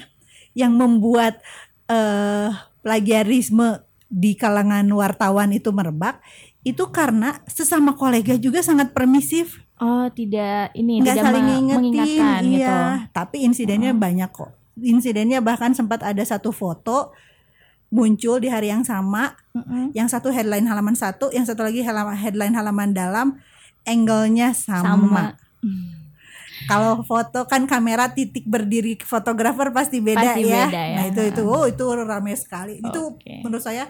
yang 0.56 0.72
membuat 0.72 1.44
eh, 1.86 2.48
plagiarisme 2.86 3.82
di 4.06 4.38
kalangan 4.38 4.86
wartawan 4.94 5.50
itu 5.50 5.74
merebak 5.74 6.22
itu 6.62 6.86
karena 6.94 7.42
sesama 7.50 7.98
kolega 7.98 8.38
juga 8.38 8.62
sangat 8.62 8.94
permisif 8.94 9.66
Oh, 9.76 10.08
tidak 10.08 10.72
ini 10.72 11.04
nggak 11.04 11.20
tidak 11.20 11.24
saling 11.28 11.44
ngingetin 11.44 11.76
mengingatkan 11.76 12.40
iya 12.48 12.56
gitu. 12.56 12.76
tapi 13.12 13.36
insidennya 13.44 13.92
banyak 13.92 14.30
kok 14.32 14.56
insidennya 14.80 15.44
bahkan 15.44 15.76
sempat 15.76 16.00
ada 16.00 16.24
satu 16.24 16.48
foto 16.48 17.12
muncul 17.92 18.40
di 18.40 18.48
hari 18.48 18.72
yang 18.72 18.88
sama 18.88 19.36
Mm-mm. 19.52 19.92
yang 19.92 20.08
satu 20.08 20.32
headline 20.32 20.64
halaman 20.64 20.96
satu 20.96 21.28
yang 21.28 21.44
satu 21.44 21.60
lagi 21.60 21.84
halaman 21.84 22.16
headline 22.16 22.56
halaman 22.56 22.96
dalam 22.96 23.36
angle-nya 23.84 24.56
sama, 24.56 24.96
Sama. 24.96 25.22
Kalau 26.66 27.02
foto 27.06 27.46
kan 27.46 27.64
kamera 27.70 28.10
titik 28.12 28.44
berdiri 28.46 28.98
fotografer 29.02 29.70
pasti 29.70 30.02
beda 30.02 30.36
Pasti 30.36 30.42
ya 30.46 30.66
beda 30.66 30.82
ya. 30.82 30.96
nah 30.98 31.04
itu 31.08 31.20
itu 31.30 31.42
oh 31.46 31.64
itu 31.70 31.84
ramai 32.04 32.34
sekali 32.34 32.82
itu 32.82 33.00
Oke. 33.14 33.34
menurut 33.46 33.62
saya 33.62 33.84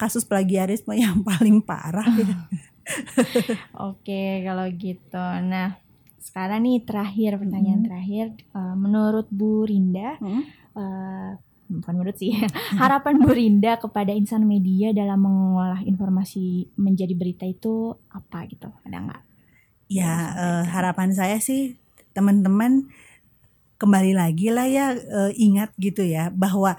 kasus 0.00 0.24
plagiarisme 0.26 0.92
yang 0.96 1.22
paling 1.28 1.60
parah. 1.62 2.06
Oke, 3.80 4.42
kalau 4.46 4.66
gitu. 4.74 5.24
Nah, 5.52 5.68
sekarang 6.20 6.60
nih 6.66 6.84
terakhir 6.88 7.30
pertanyaan 7.40 7.82
Hmm. 7.82 7.88
terakhir 7.88 8.24
Eh, 8.56 8.74
menurut 8.76 9.26
Bu 9.30 9.64
Rinda 9.68 10.18
Hmm? 10.20 10.42
eh, 10.76 11.30
bukan 11.70 11.94
menurut 11.98 12.16
sih 12.18 12.32
harapan 12.82 13.14
Bu 13.22 13.30
Rinda 13.30 13.78
kepada 13.78 14.12
insan 14.14 14.42
media 14.46 14.90
dalam 14.96 15.20
mengolah 15.22 15.80
informasi 15.86 16.74
menjadi 16.76 17.14
berita 17.14 17.44
itu 17.46 17.94
apa 18.10 18.46
gitu 18.50 18.68
ada 18.86 18.96
nggak? 19.04 19.22
Ya, 19.90 20.06
Ya, 20.06 20.10
sampaikan. 20.34 20.64
harapan 20.74 21.10
saya 21.10 21.36
sih 21.42 21.74
teman-teman 22.12 22.88
kembali 23.80 24.12
lagi 24.12 24.52
lah 24.52 24.68
ya 24.68 24.92
eh, 24.92 25.32
ingat 25.40 25.72
gitu 25.80 26.04
ya 26.04 26.28
bahwa 26.28 26.76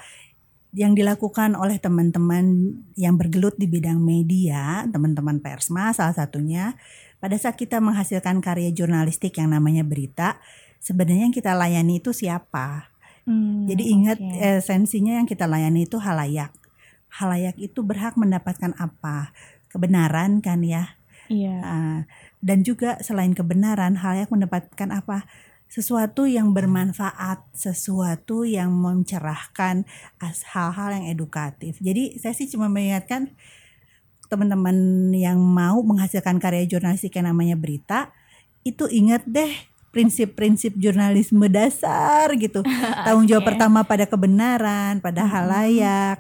yang 0.72 0.96
dilakukan 0.96 1.52
oleh 1.60 1.76
teman-teman 1.84 2.76
yang 2.96 3.20
bergelut 3.20 3.60
di 3.60 3.67
bidang 3.67 4.00
media, 4.00 4.88
teman-teman 4.88 5.44
persma 5.44 5.91
salah 5.91 6.15
satunya, 6.15 6.80
pada 7.20 7.36
saat 7.36 7.60
kita 7.60 7.84
menghasilkan 7.84 8.39
karya 8.39 8.72
jurnalistik 8.72 9.36
yang 9.36 9.52
namanya 9.52 9.84
berita, 9.84 10.39
sebenarnya 10.80 11.28
yang 11.28 11.36
kita 11.36 11.52
layani 11.52 12.00
itu 12.00 12.15
siapa? 12.15 12.88
Hmm, 13.28 13.67
Jadi 13.67 13.84
ingat 13.91 14.17
oke. 14.17 14.63
esensinya 14.63 15.20
yang 15.20 15.28
kita 15.28 15.44
layani 15.44 15.86
itu 15.86 16.00
halayak. 16.00 16.56
Halayak 17.12 17.60
itu 17.60 17.84
berhak 17.84 18.15
mendapatkan 18.15 18.72
apa? 18.80 19.36
Kebenaran 19.67 20.39
kan 20.39 20.63
ya. 20.63 20.96
Iya. 21.32 21.58
Ah, 21.63 22.00
dan 22.44 22.67
juga 22.67 23.00
selain 23.00 23.32
kebenaran, 23.32 23.96
halayak 24.04 24.28
mendapatkan 24.28 24.89
apa? 24.91 25.24
Sesuatu 25.72 26.28
yang 26.28 26.52
bermanfaat, 26.52 27.48
sesuatu 27.56 28.44
yang 28.44 28.76
mencerahkan, 28.76 29.88
hal-hal 30.52 30.89
yang 30.91 31.08
edukatif. 31.08 31.80
Jadi 31.80 32.20
saya 32.20 32.36
sih 32.36 32.52
cuma 32.52 32.67
mengingatkan 32.67 33.32
teman-teman 34.28 35.12
yang 35.15 35.39
mau 35.39 35.80
menghasilkan 35.80 36.39
karya 36.44 36.67
jurnalistik 36.67 37.15
yang 37.15 37.32
namanya 37.32 37.56
berita, 37.56 38.12
itu 38.67 38.88
ingat 38.91 39.24
deh 39.28 39.52
prinsip-prinsip 39.91 40.76
jurnalisme 40.80 41.48
dasar 41.52 42.32
gitu. 42.36 42.63
Tanggung 43.08 43.28
jawab 43.28 43.44
Oke. 43.44 43.50
pertama 43.56 43.84
pada 43.84 44.08
kebenaran, 44.08 45.00
pada 45.04 45.24
Mhm. 45.28 45.32
halayak, 45.32 46.17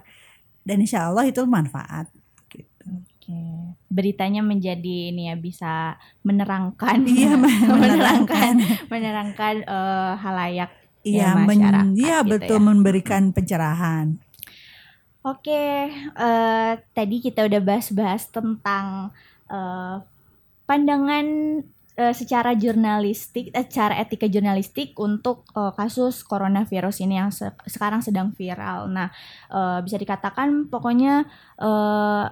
dan 0.67 0.77
insya 0.83 1.07
Allah 1.07 1.27
itu 1.27 1.39
manfaat. 1.47 2.07
Gitu. 2.51 2.87
Oke. 2.87 3.75
Beritanya 3.91 4.39
menjadi 4.39 5.11
ini 5.11 5.27
ya 5.27 5.35
bisa 5.35 5.99
menerangkan. 6.23 7.03
Iya, 7.03 7.35
menerangkan 7.41 7.75
menerangkan. 7.75 8.53
menerangkan 8.87 9.55
eh, 9.67 10.13
halayak 10.17 10.71
Iya, 11.01 11.33
ya, 11.33 11.35
men- 11.35 11.49
masyarakat 11.49 11.97
iya 11.97 12.17
gitu 12.21 12.29
betul 12.29 12.57
ya. 12.57 12.63
memberikan 12.63 13.23
pencerahan. 13.35 14.07
Oke, 15.21 15.93
eh, 15.93 16.71
tadi 16.93 17.15
kita 17.21 17.45
udah 17.45 17.61
bahas-bahas 17.61 18.25
tentang 18.29 19.13
eh, 19.45 19.95
pandangan 20.65 21.25
eh, 21.93 22.13
secara 22.15 22.57
jurnalistik, 22.57 23.53
eh, 23.53 23.65
secara 23.69 24.01
etika 24.01 24.25
jurnalistik 24.25 24.97
untuk 24.97 25.45
eh, 25.53 25.73
kasus 25.73 26.25
coronavirus 26.25 27.05
ini 27.05 27.21
yang 27.21 27.29
se- 27.29 27.53
sekarang 27.69 28.01
sedang 28.01 28.33
viral. 28.33 28.89
Nah, 28.89 29.13
eh, 29.49 29.79
bisa 29.85 30.01
dikatakan 30.01 30.69
pokoknya 30.73 31.25
eh, 31.61 32.25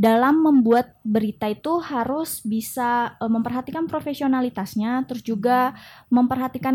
dalam 0.00 0.40
membuat 0.40 0.96
berita 1.04 1.44
itu 1.44 1.76
harus 1.84 2.40
bisa 2.40 3.20
eh, 3.20 3.28
memperhatikan 3.28 3.84
profesionalitasnya, 3.84 5.04
terus 5.04 5.20
juga 5.20 5.76
memperhatikan 6.08 6.72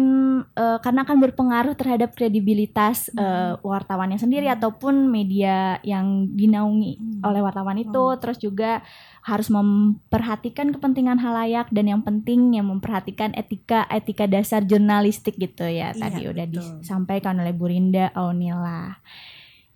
eh, 0.53 0.77
karena 0.85 1.01
akan 1.01 1.17
berpengaruh 1.25 1.73
terhadap 1.73 2.13
kredibilitas 2.13 3.09
eh, 3.17 3.57
wartawannya 3.65 4.21
sendiri 4.21 4.45
ataupun 4.53 5.09
media 5.09 5.81
yang 5.81 6.29
dinaungi 6.37 7.25
oleh 7.25 7.41
wartawan 7.41 7.81
itu, 7.81 7.97
Hmm. 7.97 8.21
terus 8.21 8.37
juga 8.37 8.85
harus 9.25 9.49
memperhatikan 9.49 10.69
kepentingan 10.69 11.17
halayak 11.17 11.65
dan 11.73 11.89
yang 11.89 12.05
penting 12.05 12.53
yang 12.53 12.69
memperhatikan 12.69 13.33
etika 13.33 13.89
etika 13.89 14.29
dasar 14.29 14.61
jurnalistik 14.61 15.33
gitu 15.41 15.65
ya 15.65 15.97
Iya, 15.97 15.97
tadi 15.97 16.21
udah 16.29 16.45
betul. 16.45 16.61
disampaikan 16.85 17.41
oleh 17.41 17.57
Bu 17.57 17.65
Rinda 17.65 18.13
Aunila. 18.13 19.01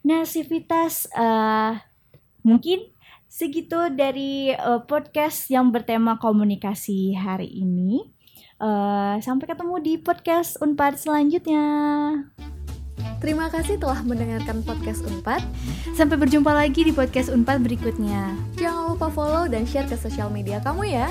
Nah, 0.06 0.22
Sivitas 0.22 1.10
eh, 1.18 1.72
mungkin 2.46 2.94
segitu 3.30 3.78
dari 3.94 4.52
eh, 4.52 4.82
podcast 4.90 5.48
yang 5.54 5.70
bertema 5.70 6.18
komunikasi 6.18 7.14
hari 7.14 7.48
ini. 7.48 8.10
Eh, 8.60 9.16
sampai 9.22 9.46
ketemu 9.48 9.76
di 9.80 9.94
podcast 10.02 10.58
Unpad 10.60 11.00
selanjutnya. 11.00 11.64
Terima 13.24 13.52
kasih 13.52 13.80
telah 13.80 14.02
mendengarkan 14.04 14.66
podcast 14.66 15.06
Unpad. 15.06 15.46
Sampai 15.96 16.20
berjumpa 16.20 16.52
lagi 16.52 16.84
di 16.84 16.92
podcast 16.92 17.32
Unpad 17.32 17.64
berikutnya. 17.64 18.36
Jangan 18.58 18.96
lupa 18.96 19.08
follow 19.14 19.46
dan 19.48 19.64
share 19.64 19.88
ke 19.88 19.96
sosial 19.96 20.28
media 20.34 20.60
kamu 20.60 20.90
ya. 20.92 21.08